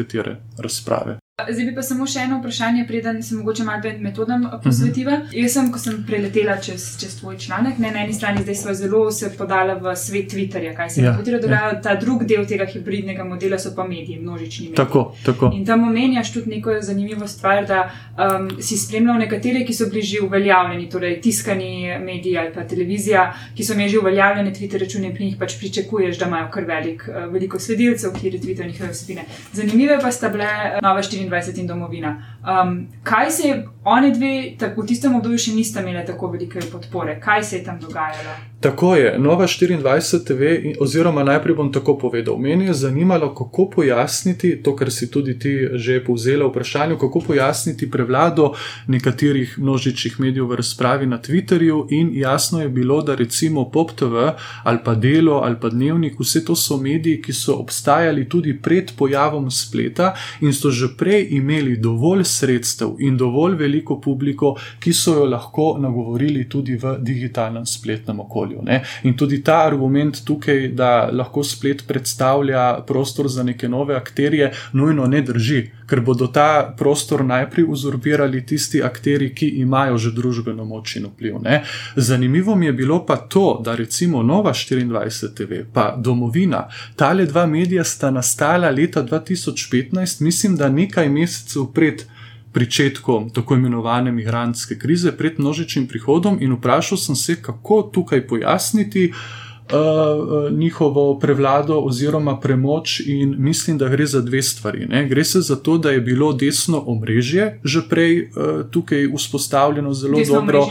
marsikatere 0.02 0.36
razprave. 0.58 1.16
Zdaj 1.50 1.64
bi 1.64 1.74
pa 1.74 1.82
samo 1.82 2.06
še 2.06 2.26
eno 2.26 2.38
vprašanje, 2.38 2.86
preden 2.88 3.22
se 3.22 3.34
mogoče 3.34 3.64
malo 3.64 3.92
metodam 4.00 4.50
posvetiva. 4.64 5.12
Uh 5.12 5.18
mhm. 5.18 5.28
-huh. 5.28 5.42
Jaz 5.42 5.52
sem, 5.52 5.72
ko 5.72 5.78
sem 5.78 6.04
preletela 6.06 6.56
čez, 6.56 7.00
čez 7.00 7.20
tvoj 7.20 7.38
članek, 7.38 7.78
ne, 7.78 7.90
na 7.90 8.04
eni 8.04 8.12
strani 8.12 8.42
zdaj 8.42 8.54
smo 8.54 8.74
zelo 8.74 9.10
se 9.10 9.30
podala 9.38 9.74
v 9.74 9.96
svet 9.96 10.32
Twitterja, 10.32 10.76
kaj 10.76 10.90
se 10.90 11.00
je 11.00 11.04
ja, 11.04 11.12
zgodilo. 11.14 11.38
Ja. 11.48 11.80
Ta 11.82 11.94
drugi 11.94 12.26
del 12.26 12.46
tega 12.46 12.66
hibridnega 12.66 13.24
modela 13.24 13.58
so 13.58 13.72
pa 13.76 13.84
mediji, 13.84 14.18
množični 14.20 14.64
mediji. 14.66 14.76
Tako, 14.76 15.14
tako. 15.24 15.50
In 15.54 15.66
tam 15.66 15.88
omenjaš 15.88 16.32
tudi 16.32 16.50
neko 16.50 16.80
zanimivo 16.80 17.28
stvar, 17.28 17.66
da 17.66 17.90
um, 18.18 18.50
si 18.62 18.78
spremljal 18.78 19.18
nekatere, 19.18 19.64
ki 19.66 19.74
so 19.74 19.88
bili 19.90 20.02
že 20.02 20.20
uveljavljeni, 20.22 20.88
torej 20.90 21.20
tiskani 21.20 21.98
mediji 22.04 22.38
ali 22.38 22.52
pa 22.54 22.66
televizija, 22.68 23.32
ki 23.56 23.64
so 23.64 23.72
imeli 23.72 23.88
že 23.88 23.98
uveljavljene 23.98 24.54
Twitter 24.54 24.80
račune 24.80 25.08
in 25.08 25.14
pri 25.14 25.24
njih 25.24 25.36
pač 25.38 25.58
pričakuješ, 25.58 26.18
da 26.18 26.26
imajo 26.26 26.50
kar 26.50 26.64
velik, 26.64 27.08
uh, 27.08 27.32
veliko 27.32 27.58
sledilcev, 27.58 28.12
ki 28.20 28.30
retweetajo 28.30 28.68
njihove 28.68 28.90
vsebine. 28.90 29.24
Zanimive 29.52 29.98
pa 30.02 30.12
sta 30.12 30.28
bile 30.28 30.44
uh, 30.44 30.82
nove 30.82 31.02
24. 31.02 31.31
24 31.32 31.60
in 31.60 31.66
domovina. 31.66 32.12
Um, 32.42 32.88
kaj 33.02 33.30
se 33.30 33.48
je, 33.48 33.68
oni 33.84 34.12
dve, 34.12 34.54
tako 34.58 34.82
v 34.82 34.86
tistem 34.86 35.14
obdobju 35.18 35.38
še 35.38 35.52
niste 35.56 35.80
imeli 35.82 36.06
tako 36.06 36.30
velike 36.30 36.60
podpore, 36.72 37.18
kaj 37.20 37.44
se 37.44 37.56
je 37.56 37.64
tam 37.64 37.80
dogajalo? 37.82 38.34
Tako 38.62 38.94
je, 38.94 39.18
Nova 39.18 39.46
24 39.46 40.24
TV, 40.26 40.50
oziroma 40.80 41.24
najprej 41.26 41.56
bom 41.58 41.72
tako 41.72 41.96
povedal. 41.98 42.36
Meni 42.38 42.68
je 42.68 42.74
zanimalo, 42.74 43.32
kako 43.34 43.66
pojasniti 43.70 44.52
to, 44.62 44.76
kar 44.76 44.90
si 44.90 45.10
tudi 45.10 45.34
ti 45.38 45.52
že 45.74 45.98
povzela 46.04 46.46
v 46.46 46.50
vprašanju, 46.50 46.98
kako 46.98 47.20
pojasniti 47.20 47.90
prevlado 47.90 48.52
nekaterih 48.86 49.58
množičnih 49.58 50.20
medijev 50.20 50.46
v 50.46 50.60
razpravi 50.62 51.06
na 51.06 51.18
Twitterju. 51.18 51.86
In 51.90 52.12
jasno 52.14 52.62
je 52.62 52.68
bilo, 52.68 53.02
da 53.02 53.14
recimo 53.14 53.64
Pop 53.70 53.90
TV 53.98 54.30
ali 54.62 54.78
pa 54.84 54.94
Delo 54.94 55.40
ali 55.42 55.56
pa 55.60 55.68
Dnevnik, 55.68 56.20
vse 56.20 56.44
to 56.44 56.54
so 56.56 56.76
mediji, 56.76 57.22
ki 57.22 57.32
so 57.32 57.58
obstajali 57.58 58.28
tudi 58.28 58.54
pred 58.62 58.92
pojavom 58.96 59.50
spleta 59.50 60.14
in 60.40 60.54
so 60.54 60.70
že 60.70 60.94
prej 60.98 61.26
imeli 61.34 61.76
dovolj 61.76 62.24
sredstev 62.24 62.94
in 62.98 63.18
dovolj 63.18 63.56
veliko 63.56 63.71
publiko, 63.80 64.56
ki 64.80 64.92
so 64.92 65.14
jo 65.14 65.24
lahko 65.26 65.78
nagovorili 65.80 66.48
tudi 66.48 66.76
v 66.76 66.96
digitalnem 67.00 67.66
spletnem 67.66 68.20
okolju. 68.20 68.62
Ne? 68.62 68.82
In 69.02 69.16
tudi 69.16 69.42
ta 69.42 69.62
argument 69.66 70.24
tukaj, 70.24 70.68
da 70.68 71.10
lahko 71.12 71.44
splet 71.44 71.84
predstavlja 71.88 72.84
prostor 72.86 73.28
za 73.28 73.42
neke 73.42 73.68
nove 73.68 73.96
akterje, 73.96 74.52
nujno 74.72 75.06
ne 75.06 75.22
drži, 75.22 75.62
ker 75.86 76.00
bodo 76.00 76.26
ta 76.26 76.74
prostor 76.78 77.24
najprej 77.24 77.66
uzurbirali 77.68 78.46
tisti 78.46 78.82
akteri, 78.82 79.34
ki 79.34 79.48
imajo 79.64 79.98
že 79.98 80.12
družbeno 80.16 80.64
moč 80.64 80.96
in 80.96 81.06
vpliv. 81.06 81.40
Ne? 81.42 81.62
Zanimivo 81.96 82.54
mi 82.56 82.66
je 82.66 82.72
bilo 82.72 83.06
pa 83.06 83.16
to, 83.16 83.60
da 83.64 83.74
recimo 83.74 84.22
Nova 84.22 84.52
24 84.52 85.34
TV, 85.36 85.64
pa 85.72 85.94
domovina, 85.96 86.68
tale 86.96 87.26
dva 87.26 87.46
medija 87.46 87.84
sta 87.84 88.10
nastala 88.10 88.70
leta 88.70 89.02
2015, 89.02 90.22
mislim, 90.22 90.56
da 90.56 90.68
nekaj 90.68 91.08
mesecev 91.08 91.68
pred 91.74 92.04
pričetkom 92.52 93.30
tako 93.30 93.54
imenovane 93.54 94.12
migrantske 94.12 94.78
krize, 94.78 95.12
pred 95.12 95.38
množičnim 95.38 95.86
prihodom, 95.86 96.38
in 96.40 96.52
vprašal 96.52 96.98
sem 96.98 97.16
se, 97.16 97.36
kako 97.42 97.82
tukaj 97.94 98.26
pojasniti, 98.26 99.12
uh, 99.72 100.58
njihovo 100.58 101.18
prevlado 101.18 101.78
oziroma 101.78 102.40
premoč, 102.40 103.00
in 103.00 103.34
mislim, 103.38 103.78
da 103.78 103.88
gre 103.88 104.06
za 104.06 104.20
dve 104.20 104.42
stvari. 104.42 104.86
Ne? 104.86 105.08
Gre 105.08 105.24
se 105.24 105.40
za 105.40 105.56
to, 105.56 105.78
da 105.78 105.90
je 105.90 106.00
bilo 106.00 106.32
desno 106.32 106.84
omrežje 106.86 107.60
že 107.64 107.82
prej 107.88 108.20
uh, 108.22 108.70
tukaj 108.70 109.06
vzpostavljeno 109.16 109.92
zelo 109.94 110.18
desno 110.18 110.34
dobro. 110.34 110.66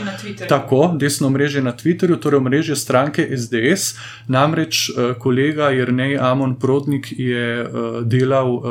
Tako, 0.48 0.94
desno 0.98 1.26
omrežje 1.26 1.62
na 1.62 1.72
Twitterju, 1.76 2.18
torej 2.20 2.38
omrežje 2.38 2.76
stranke 2.76 3.28
SDS. 3.36 3.94
Namreč 4.28 4.90
uh, 4.90 5.16
kolega 5.18 5.70
Jrnej 5.70 6.18
Amon 6.18 6.54
Prodnik 6.54 7.12
je 7.18 7.62
uh, 7.62 8.02
delal 8.06 8.54
uh, 8.54 8.62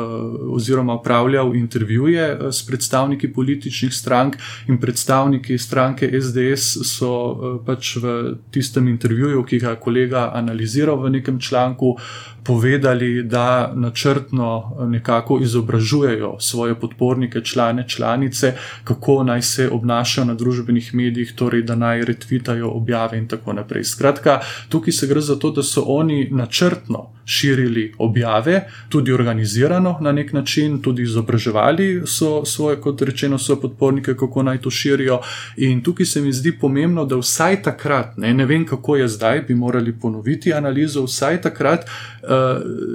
oziroma 0.54 0.94
upravljal 0.94 1.56
intervjuje 1.56 2.34
uh, 2.34 2.50
s 2.50 2.66
predstavniki 2.66 3.32
političnih 3.32 3.94
strank 3.94 4.36
in 4.68 4.80
predstavniki 4.80 5.58
stranke 5.58 6.10
SDS 6.20 6.78
so 6.96 7.10
uh, 7.10 7.60
pač 7.66 7.96
v 7.96 8.34
tistem 8.50 8.88
intervjuju, 8.88 9.44
ki 9.44 9.58
ga 9.58 9.74
kolega 9.76 10.21
analiziral 10.24 10.96
v 10.96 11.10
nekem 11.10 11.40
članku, 11.40 11.96
povedali, 12.44 13.22
da 13.22 13.72
načrtno 13.74 14.76
nekako 14.86 15.38
izobražujejo 15.42 16.36
svoje 16.40 16.74
podpornike, 16.74 17.40
člane, 17.40 17.88
članice, 17.88 18.54
kako 18.84 19.22
naj 19.24 19.42
se 19.42 19.68
obnašajo 19.70 20.24
na 20.24 20.34
družbenih 20.34 20.94
medijih, 20.94 21.32
torej 21.36 21.62
da 21.62 21.74
naj 21.74 22.04
retvitajo 22.04 22.70
objave 22.70 23.18
in 23.18 23.28
tako 23.28 23.52
naprej. 23.52 23.84
Skratka, 23.84 24.40
tukaj 24.68 24.92
se 24.92 25.06
gre 25.06 25.20
za 25.20 25.36
to, 25.36 25.50
da 25.50 25.62
so 25.62 25.84
oni 25.86 26.28
načrtno 26.30 27.12
širili 27.24 27.94
objave, 27.98 28.68
tudi 28.88 29.12
organizirano 29.12 29.98
na 30.00 30.12
nek 30.12 30.32
način, 30.32 30.82
tudi 30.82 31.02
izobraževali 31.02 32.02
so 32.06 32.44
svoje, 32.44 32.80
kot 32.80 33.02
rečeno, 33.02 33.38
svoje 33.38 33.60
podpornike, 33.60 34.14
kako 34.14 34.42
naj 34.42 34.58
to 34.60 34.70
širijo. 34.70 35.20
In 35.56 35.82
tukaj 35.82 36.06
se 36.06 36.20
mi 36.20 36.32
zdi 36.32 36.52
pomembno, 36.58 37.04
da 37.04 37.16
vsaj 37.16 37.62
takrat, 37.62 38.16
ne, 38.16 38.34
ne 38.34 38.46
vem 38.46 38.66
kako 38.66 38.96
je 38.96 39.08
zdaj, 39.08 39.40
bi 39.40 39.54
morali 39.54 39.92
ponoviti 39.92 40.52
analizo, 40.52 41.04
vsaj 41.04 41.40
takrat 41.42 41.86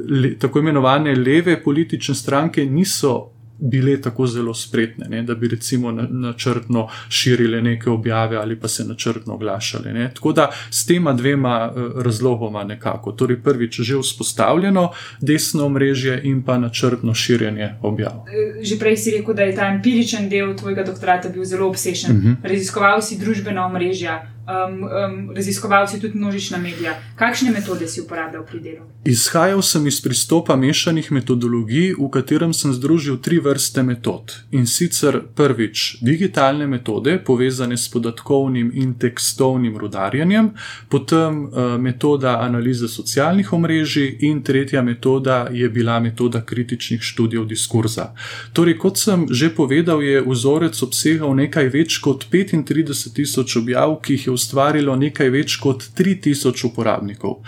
le, 0.09 0.37
tako 0.39 0.59
imenovane 0.59 1.15
leve 1.15 1.63
politične 1.63 2.15
stranke 2.15 2.65
niso 2.65 3.37
bile 3.59 4.01
tako 4.01 4.27
zelo 4.27 4.53
spretne, 4.53 5.05
ne, 5.09 5.23
da 5.23 5.35
bi 5.35 5.47
recimo 5.47 5.91
načrtno 5.91 6.87
širile 7.09 7.61
neke 7.61 7.89
objave 7.89 8.37
ali 8.37 8.59
pa 8.59 8.67
se 8.67 8.85
načrtno 8.85 9.33
oglašale. 9.33 9.93
Ne. 9.93 10.11
Tako 10.13 10.31
da 10.31 10.51
s 10.69 10.85
tema 10.85 11.13
dvema 11.13 11.73
eh, 11.75 11.79
razlogoma 12.03 12.63
nekako. 12.63 13.11
Torej, 13.11 13.41
prvič 13.43 13.81
že 13.81 13.97
vzpostavljeno 13.97 14.91
desno 15.21 15.69
mrežje 15.69 16.21
in 16.23 16.43
pa 16.43 16.57
načrtno 16.57 17.13
širjenje 17.13 17.73
objav. 17.81 18.25
Eh, 18.27 18.63
že 18.63 18.79
prej 18.79 18.97
si 18.97 19.11
rekel, 19.11 19.33
da 19.33 19.43
je 19.43 19.55
ta 19.55 19.67
empiričen 19.67 20.29
del 20.29 20.55
tvojega 20.55 20.83
doktorata 20.83 21.29
bil 21.29 21.43
zelo 21.43 21.67
obsežen. 21.67 22.11
Uh 22.11 22.17
mhm. 22.17 22.27
-huh. 22.27 22.49
Raziskoval 22.49 23.01
si 23.01 23.17
družbena 23.19 23.65
omrežja, 23.65 24.36
um, 24.47 24.83
um, 24.83 25.35
raziskovalci 25.35 25.99
tudi 25.99 26.17
množična 26.17 26.57
medija. 26.57 26.99
Kakšne 27.15 27.51
metode 27.51 27.87
si 27.87 28.01
uporabljal 28.01 28.45
pri 28.45 28.59
delu? 28.59 28.85
Izhajal 29.05 29.61
sem 29.61 29.87
iz 29.87 30.01
pristopa 30.01 30.55
mešanih 30.55 31.11
metodologij, 31.11 31.93
v 31.99 32.09
katerem 32.11 32.53
sem 32.53 32.73
združil 32.73 33.17
tri 33.21 33.39
vrste 33.39 33.83
metod. 33.83 34.35
In 34.51 34.67
sicer 34.67 35.21
prvič 35.35 35.97
digitalne 36.01 36.67
metode, 36.67 37.17
povezane 37.25 37.77
s 37.77 37.89
podatkovnim 37.91 38.71
in 38.73 38.93
tekstovnim 38.93 39.77
rudarjenjem, 39.77 40.51
potem 40.89 41.43
uh, 41.45 41.77
metoda 41.79 42.39
analize 42.41 42.87
socialnih 42.87 43.53
omrežij, 43.53 44.17
in 44.19 44.41
tretja 44.43 44.81
metoda 44.81 45.47
je 45.51 45.69
bila 45.69 45.99
metoda 45.99 46.41
kritičnih 46.45 47.01
študijev 47.01 47.45
diskurza. 47.45 48.13
Torej, 48.53 48.77
kot 48.77 48.97
sem 48.97 49.27
že 49.31 49.49
povedal, 49.55 50.01
je 50.01 50.21
vzorec 50.21 50.81
obsegal 50.83 51.35
nekaj 51.35 51.69
več 51.69 51.99
kot 52.03 52.27
35 52.31 53.13
tisoč 53.13 53.57
objav, 53.57 53.99
ki 54.01 54.13
jih 54.13 54.27
je 54.27 54.36
ustvarilo 54.37 54.95
nekaj 54.95 55.29
več 55.33 55.57
kot 55.63 55.89
3000 55.97 56.65
uporabnikov. 56.69 57.39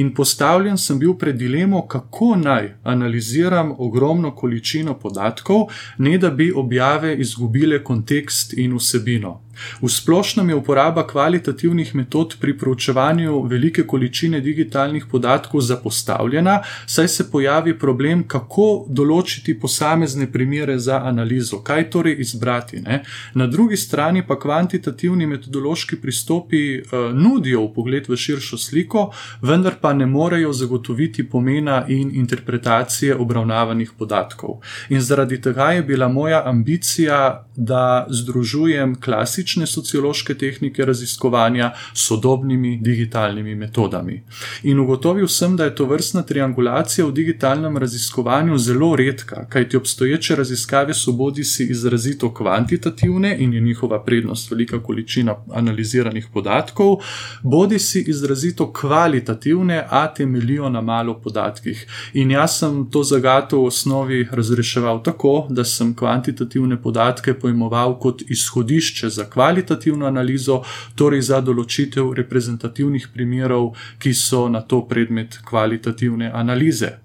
In 0.00 0.14
postavljen 0.14 0.78
sem 0.78 0.98
bil 0.98 1.14
pred 1.20 1.36
dilemo, 1.38 1.84
kako 1.86 2.34
naj 2.40 2.72
analiziram 2.82 3.74
ogromno 3.78 4.34
količino 4.34 4.98
podatkov, 4.98 5.68
ne 5.98 6.18
da 6.18 6.30
bi 6.30 6.52
objave 6.52 7.14
izgubile 7.20 7.82
kontekst 7.84 8.56
in 8.58 8.76
vsebino. 8.76 9.47
V 9.82 9.88
splošnem 9.88 10.48
je 10.48 10.54
uporaba 10.54 11.06
kvalitativnih 11.06 11.94
metod 11.94 12.36
pri 12.40 12.58
proučevanju 12.58 13.42
velike 13.42 13.86
količine 13.86 14.40
digitalnih 14.40 15.06
podatkov 15.10 15.60
zapostavljena, 15.60 16.62
saj 16.86 17.08
se 17.08 17.30
pojavi 17.30 17.78
problem, 17.78 18.24
kako 18.28 18.86
določiti 18.88 19.54
posamezne 19.60 20.28
primere 20.32 20.78
za 20.78 21.00
analizo, 21.04 21.62
kaj 21.64 21.90
torej 21.90 22.16
izbrati. 22.20 22.80
Ne? 22.80 23.02
Na 23.34 23.46
drugi 23.46 23.76
strani 23.76 24.26
pa 24.26 24.38
kvantitativni 24.38 25.26
metodološki 25.26 25.96
pristopi 25.96 26.62
uh, 26.78 27.08
nudijo 27.14 27.66
pogled 27.74 28.08
v 28.08 28.16
širšo 28.16 28.58
sliko, 28.58 29.08
vendar 29.42 29.78
pa 29.80 29.92
ne 29.92 30.06
morejo 30.06 30.52
zagotoviti 30.52 31.26
pomena 31.28 31.84
in 31.88 32.10
interpretacije 32.14 33.16
obravnavanih 33.16 33.92
podatkov. 33.98 34.60
In 34.88 35.00
zaradi 35.00 35.40
tega 35.40 35.72
je 35.72 35.82
bila 35.82 36.08
moja 36.08 36.42
ambicija, 36.46 37.44
da 37.56 38.06
združujem 38.10 38.94
klasične 39.00 39.47
sociološke 39.66 40.34
tehnike 40.34 40.84
raziskovanja 40.84 41.72
s 41.94 42.06
sodobnimi 42.06 42.78
digitalnimi 42.82 43.54
metodami. 43.54 44.22
In 44.62 44.80
ugotovil 44.80 45.28
sem, 45.28 45.56
da 45.56 45.64
je 45.64 45.74
to 45.74 45.84
vrstna 45.84 46.22
triangulacija 46.22 47.06
v 47.06 47.12
digitalnem 47.12 47.76
raziskovanju 47.76 48.58
zelo 48.58 48.96
redka, 48.96 49.46
kajti 49.48 49.76
obstoječe 49.76 50.36
raziskave 50.36 50.94
so 50.94 51.12
bodi 51.12 51.44
si 51.44 51.66
izrazito 51.70 52.34
kvantitativne 52.34 53.36
in 53.38 53.54
je 53.54 53.60
njihova 53.60 54.04
prednost 54.04 54.50
velika 54.50 54.82
količina 54.82 55.36
analiziranih 55.52 56.28
podatkov, 56.32 56.96
bodi 57.42 57.78
si 57.78 58.04
izrazito 58.06 58.72
kvalitativne, 58.72 59.84
a 59.90 60.14
temeljijo 60.14 60.68
na 60.68 60.80
malo 60.80 61.20
podatkih. 61.20 61.86
In 62.12 62.30
jaz 62.30 62.58
sem 62.58 62.90
to 62.90 63.02
zagato 63.02 63.60
v 63.60 63.66
osnovi 63.66 64.28
razreševal 64.32 65.02
tako, 65.02 65.46
da 65.50 65.64
sem 65.64 65.94
kvantitativne 65.94 66.82
podatke 66.82 67.34
pojmoval 67.34 67.98
kot 67.98 68.22
izhodišče 68.28 69.08
za 69.08 69.24
kvalitativno 69.38 70.06
analizo, 70.06 70.62
torej 70.98 71.22
za 71.30 71.38
določitev 71.40 72.10
reprezentativnih 72.18 73.06
primerov, 73.14 73.70
ki 74.02 74.14
so 74.14 74.48
na 74.50 74.64
to 74.66 74.82
predmet 74.90 75.38
kvalitativne 75.46 76.32
analize. 76.34 76.96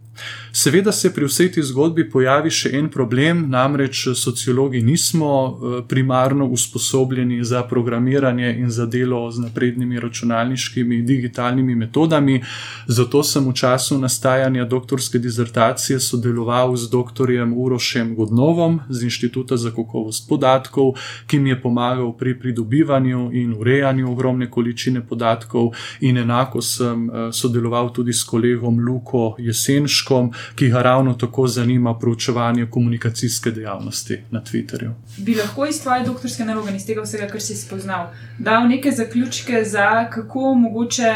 Seveda 0.56 0.92
se 0.92 1.14
pri 1.14 1.26
vsej 1.26 1.48
tej 1.52 1.64
zgodbi 1.66 2.04
pojavi 2.06 2.52
še 2.54 2.70
en 2.78 2.86
problem, 2.94 3.40
namreč 3.50 4.04
sociologi 4.14 4.84
nismo 4.86 5.30
eh, 5.34 5.80
primarno 5.90 6.46
usposobljeni 6.46 7.40
za 7.44 7.64
programiranje 7.66 8.52
in 8.62 8.70
za 8.70 8.86
delo 8.86 9.32
z 9.32 9.42
naprednimi 9.42 10.00
računalniškimi 10.00 11.02
digitalnimi 11.02 11.76
metodami. 11.76 12.44
Zato 12.88 13.24
sem 13.24 13.48
v 13.50 13.54
času 13.54 13.98
nastajanja 13.98 14.68
doktorske 14.70 15.18
dizertacije 15.20 15.98
sodeloval 16.00 16.76
z 16.78 16.92
dr. 16.92 17.34
Urošem 17.56 18.14
Godnovom 18.16 18.80
z 18.90 19.10
Inštituta 19.10 19.58
za 19.58 19.74
kakovost 19.74 20.30
podatkov, 20.30 20.94
ki 21.26 21.40
mi 21.40 21.50
je 21.50 21.62
pomagal 21.62 22.14
pri 22.14 22.38
pridobivanju 22.40 23.32
in 23.34 23.58
urejanju 23.58 24.12
ogromne 24.12 24.52
količine 24.52 25.02
podatkov, 25.02 25.74
in 26.02 26.22
enako 26.22 26.62
sem 26.62 27.10
eh, 27.10 27.34
sodeloval 27.34 27.90
tudi 27.90 28.14
s 28.14 28.22
kolegom 28.24 28.78
Luko 28.86 29.34
Jesenškom 29.42 30.43
ki 30.56 30.70
ga 30.70 30.82
ravno 30.82 31.14
tako 31.14 31.48
zanima 31.48 32.00
proučevanje 32.00 32.66
komunikacijske 32.72 33.52
dejavnosti 33.52 34.18
na 34.32 34.42
Twitterju. 34.42 34.92
Bi 35.18 35.36
lahko 35.36 35.66
iz 35.66 35.82
tvoje 35.82 36.04
doktorske 36.06 36.46
naloge 36.46 36.70
in 36.70 36.76
iz 36.76 36.86
tega 36.86 37.02
vsega, 37.02 37.28
kar 37.28 37.42
si 37.42 37.56
spoznal, 37.56 38.12
dal 38.40 38.68
neke 38.68 38.92
zaključke 38.92 39.64
za 39.66 40.10
kako 40.10 40.54
mogoče 40.56 41.14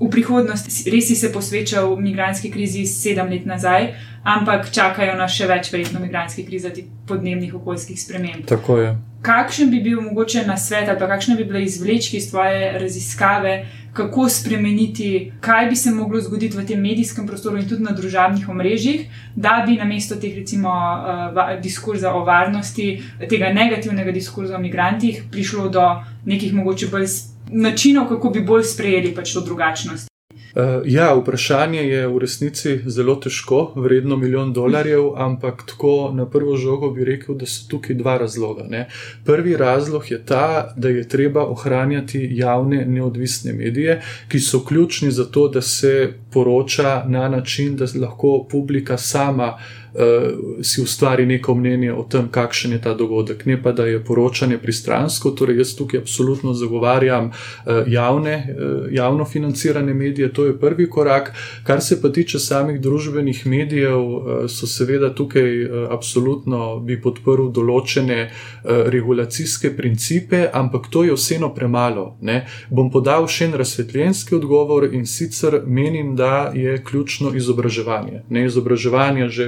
v 0.00 0.08
prihodnosti 0.08 0.90
res 0.90 1.08
si 1.08 1.16
se 1.16 1.32
posvečal 1.32 1.96
migranski 2.00 2.50
krizi 2.50 2.86
sedem 2.86 3.28
let 3.28 3.44
nazaj, 3.46 3.92
ampak 4.24 4.70
čakajo 4.72 5.16
nas 5.16 5.36
še 5.36 5.48
več, 5.50 5.72
verjetno, 5.72 6.00
migranskih 6.00 6.46
kriz, 6.48 6.64
tudi 6.64 6.86
podnebnih 7.08 7.54
okoljskih 7.60 8.00
sprememb. 8.00 8.48
Tako 8.48 8.78
je. 8.80 8.96
Kakšen 9.22 9.70
bi 9.70 9.82
bil 9.84 10.00
mogoče 10.00 10.46
na 10.46 10.56
svet, 10.56 10.88
ali 10.88 10.98
kakšne 10.98 11.36
bi 11.36 11.44
bile 11.44 11.62
izvlečke 11.62 12.16
iz 12.16 12.30
tvoje 12.30 12.78
raziskave, 12.78 13.66
kako 13.92 14.28
spremeniti, 14.28 15.32
kaj 15.40 15.66
bi 15.66 15.76
se 15.76 15.90
moglo 15.90 16.20
zgoditi 16.20 16.56
v 16.56 16.66
tem 16.66 16.80
medijskem 16.80 17.26
prostoru 17.26 17.58
in 17.58 17.68
tudi 17.68 17.82
na 17.82 17.92
družabnih 17.92 18.48
omrežjih, 18.48 19.06
da 19.36 19.64
bi 19.66 19.76
namesto 19.76 20.16
teh, 20.16 20.36
recimo, 20.36 20.70
uh, 20.70 21.60
diskurza 21.62 22.14
o 22.14 22.24
varnosti, 22.24 23.02
tega 23.28 23.52
negativnega 23.52 24.12
diskurza 24.12 24.56
o 24.56 24.62
migrantih, 24.62 25.24
prišlo 25.30 25.68
do 25.68 25.84
nekih 26.24 26.54
mogoče 26.54 26.88
bolj 26.88 27.08
načinov, 27.50 28.08
kako 28.08 28.30
bi 28.30 28.40
bolj 28.40 28.64
sprejeli 28.72 29.14
pač 29.14 29.34
to 29.34 29.40
drugačnost. 29.40 30.09
Uh, 30.54 30.82
ja, 30.84 31.14
vprašanje 31.14 31.82
je 31.82 32.06
v 32.08 32.18
resnici 32.18 32.78
zelo 32.86 33.14
težko, 33.16 33.72
vredno 33.76 34.16
milijon 34.16 34.52
dolarjev, 34.52 35.12
ampak 35.16 35.62
tako 35.66 36.10
na 36.14 36.26
prvo 36.26 36.56
žogo 36.56 36.90
bi 36.90 37.04
rekel, 37.04 37.34
da 37.38 37.46
so 37.46 37.68
tukaj 37.70 37.96
dva 37.96 38.16
razloga. 38.18 38.64
Ne. 38.68 38.88
Prvi 39.24 39.56
razlog 39.56 40.10
je 40.10 40.18
ta, 40.26 40.74
da 40.76 40.88
je 40.88 41.08
treba 41.08 41.46
ohranjati 41.46 42.28
javne 42.32 42.84
neodvisne 42.86 43.52
medije, 43.52 44.00
ki 44.28 44.40
so 44.40 44.64
ključni 44.64 45.10
za 45.10 45.24
to, 45.24 45.48
da 45.48 45.62
se 45.62 46.12
poroča 46.32 47.04
na 47.06 47.28
način, 47.28 47.76
da 47.76 47.86
lahko 48.00 48.46
publika 48.50 48.98
sama 48.98 49.58
uh, 49.94 50.62
si 50.62 50.82
ustvari 50.82 51.26
neko 51.26 51.54
mnenje 51.54 51.92
o 51.92 52.02
tem, 52.02 52.28
kakšen 52.28 52.72
je 52.72 52.80
ta 52.82 52.94
dogodek, 52.94 53.46
ne 53.46 53.62
pa 53.62 53.72
da 53.72 53.86
je 53.86 54.04
poročanje 54.04 54.58
pristransko. 54.58 55.30
Torej, 55.30 55.58
jaz 55.58 55.74
tukaj 55.76 56.00
absolutno 56.00 56.54
zagovarjam 56.54 57.30
uh, 57.30 57.82
javne, 57.86 58.36
uh, 58.36 58.92
javno 58.92 59.24
financirane 59.24 59.94
medije, 59.94 60.32
to 60.32 60.44
je 60.44 60.58
prvi 60.58 60.90
korak. 60.90 61.32
Kar 61.64 61.80
se 61.80 62.00
pa 62.02 62.08
tiče 62.08 62.38
samih 62.38 62.80
družbenih 62.80 63.46
medijev, 63.46 64.00
uh, 64.00 64.24
so 64.48 64.66
seveda 64.66 65.14
tukaj 65.14 65.64
uh, 65.64 65.70
absolutno 65.90 66.80
bi 66.80 67.00
podprl 67.00 67.50
določene 67.52 68.20
uh, 68.30 68.70
regulacijske 68.86 69.76
principe, 69.76 70.46
ampak 70.52 70.90
to 70.90 71.04
je 71.04 71.14
vseeno 71.14 71.54
premalo. 71.54 72.16
Ne? 72.20 72.44
Bom 72.70 72.90
podal 72.90 73.26
še 73.28 73.50
en 73.50 73.58
razsvetljenski 73.60 74.34
odgovor 74.34 74.88
in 74.94 75.06
sicer 75.06 75.60
menim, 75.66 76.14
da 76.16 76.50
je 76.54 76.78
ključno 76.84 77.34
izobraževanje. 77.36 78.22
Ne 78.28 78.44
izobraževanje 78.46 79.28
že 79.28 79.46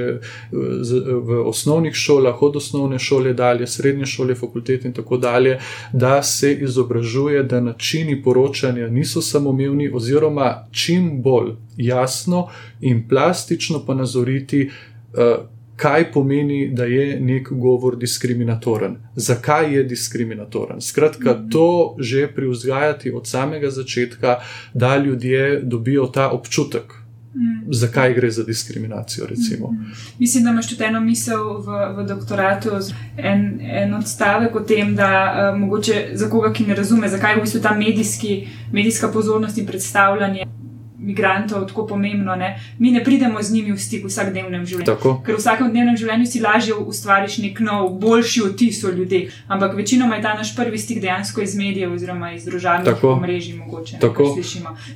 v 1.22 1.42
osnovnih 1.46 1.94
šolah, 1.94 2.42
od 2.42 2.56
osnovne 2.56 2.98
šole 2.98 3.32
dalje, 3.32 3.66
srednje 3.66 4.06
šole, 4.06 4.34
fakultete 4.34 4.88
in 4.88 4.94
tako 4.94 5.16
dalje, 5.16 5.58
da 5.92 6.22
se 6.22 6.52
izobražuje, 6.54 7.42
da 7.42 7.60
načini 7.60 8.22
poročanja 8.22 8.88
niso 8.88 9.22
samoumevni, 9.22 9.90
oziroma 9.94 10.68
čim 10.70 11.22
bolj 11.22 11.52
jasno 11.76 12.48
in 12.80 13.08
plastično 13.08 13.84
pa 13.86 13.94
nazoriti. 13.94 14.70
Eh, 15.18 15.36
kaj 15.76 16.12
pomeni, 16.12 16.68
da 16.74 16.84
je 16.84 17.20
nek 17.20 17.48
govor 17.50 17.96
diskriminatoren? 17.96 18.96
Zakaj 19.16 19.74
je 19.74 19.84
diskriminatoren? 19.84 20.80
Skratka, 20.80 21.32
mhm. 21.32 21.48
to 21.50 21.96
že 21.98 22.28
privzgajati 22.34 23.10
od 23.10 23.26
samega 23.26 23.70
začetka, 23.70 24.38
da 24.74 24.96
ljudje 24.96 25.60
dobijo 25.62 26.06
ta 26.06 26.30
občutek, 26.30 27.01
Mm. 27.34 27.72
Zakaj 27.72 28.14
gre 28.14 28.30
za 28.30 28.44
diskriminacijo? 28.44 29.26
Mm. 29.26 29.92
Mislim, 30.18 30.44
da 30.44 30.50
imaš 30.50 30.68
tudi 30.68 30.84
eno 30.84 31.00
misel 31.00 31.44
v, 31.66 31.78
v 31.96 32.06
doktoratu, 32.08 32.70
en, 33.16 33.60
en 33.60 33.94
odstavek 33.94 34.56
o 34.56 34.60
tem, 34.60 34.96
da 34.96 35.10
uh, 35.10 35.58
mogoče 35.60 36.10
za 36.14 36.28
koga, 36.28 36.52
ki 36.52 36.66
ne 36.66 36.74
razume, 36.74 37.08
zakaj 37.08 37.36
v 37.36 37.40
bistvu 37.40 37.60
ta 37.60 37.74
medijski, 37.74 38.48
medijska 38.72 39.08
pozornost 39.08 39.58
in 39.58 39.66
predstavljanje 39.66 40.46
migrantov 41.02 41.66
tako 41.68 41.86
pomembno. 41.86 42.36
Ne? 42.36 42.54
Mi 42.78 42.90
ne 42.90 43.04
pridemo 43.04 43.42
z 43.42 43.52
njimi 43.52 43.72
v 43.72 43.78
stik 43.78 44.04
v 44.04 44.10
vsakdnevnem 44.10 44.66
življenju. 44.66 44.86
Tako. 44.86 45.14
Ker 45.26 45.36
v 45.36 45.40
vsakodnevnem 45.40 45.96
življenju 45.96 46.26
si 46.26 46.40
lažje 46.40 46.74
ustvariš 46.74 47.38
nek 47.42 47.60
nov, 47.60 47.90
boljši 48.02 48.44
vtis 48.52 48.82
o 48.84 48.92
ljudeh. 48.94 49.32
Ampak 49.48 49.76
večinoma 49.76 50.16
je 50.16 50.22
ta 50.22 50.34
naš 50.38 50.54
prvi 50.56 50.78
stik 50.78 51.02
dejansko 51.02 51.42
iz 51.42 51.56
medijev 51.58 51.92
oziroma 51.92 52.32
iz 52.32 52.46
družbenih 52.48 53.04
omrežij. 53.04 53.56
Mogoče, 53.58 53.98
ne, 54.02 54.08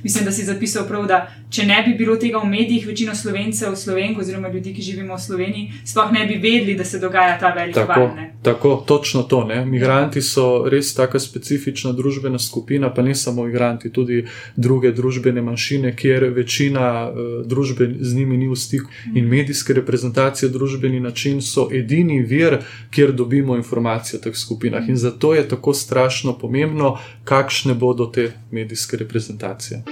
Mislim, 0.03 0.25
da 0.25 0.31
si 0.31 0.45
zapisal 0.45 0.87
prav, 0.87 1.05
da 1.07 1.19
če 1.49 1.65
ne 1.65 1.83
bi 1.85 1.93
bilo 1.99 2.15
tega 2.15 2.39
v 2.41 2.49
medijih, 2.49 2.87
večino 2.87 3.15
slovencev, 3.15 3.75
slovenk 3.75 4.19
oziroma 4.19 4.49
ljudi, 4.53 4.73
ki 4.73 4.81
živimo 4.81 5.15
v 5.15 5.21
Sloveniji, 5.21 5.81
sploh 5.85 6.11
ne 6.11 6.25
bi 6.25 6.39
vedeli, 6.41 6.75
da 6.77 6.85
se 6.85 6.99
dogaja 6.99 7.37
ta 7.39 7.53
velik 7.55 7.75
val. 7.75 8.09
Tako, 8.41 8.83
točno 8.87 9.23
to. 9.23 9.43
Ne? 9.43 9.65
Migranti 9.65 10.21
so 10.21 10.69
res 10.69 10.93
tako 10.95 11.19
specifična 11.19 11.91
družbena 11.91 12.39
skupina, 12.39 12.93
pa 12.93 13.01
ne 13.01 13.15
samo 13.15 13.43
migranti, 13.45 13.91
tudi 13.93 14.25
druge 14.55 14.91
družbene 14.91 15.41
manjšine, 15.41 15.95
kjer 15.95 16.23
večina 16.35 17.09
uh, 17.09 17.45
družbe 17.45 17.89
z 17.99 18.15
njimi 18.15 18.37
ni 18.37 18.47
v 18.47 18.55
stiku. 18.55 18.89
In 19.15 19.25
mhm. 19.25 19.29
medijske 19.35 19.73
reprezentacije, 19.73 20.49
družbeni 20.49 20.99
način 20.99 21.41
so 21.41 21.67
edini 21.71 22.21
vir, 22.21 22.59
kjer 22.91 23.11
dobimo 23.11 23.55
informacije 23.55 24.19
o 24.19 24.23
teh 24.23 24.35
skupinah. 24.35 24.89
In 24.89 24.97
zato 24.97 25.33
je 25.33 25.47
tako 25.49 25.73
strašno 25.73 26.37
pomembno, 26.37 26.97
kakšne 27.23 27.73
bodo 27.73 28.05
te 28.05 28.31
medijske 28.51 28.97
reprezentacije. 28.97 29.83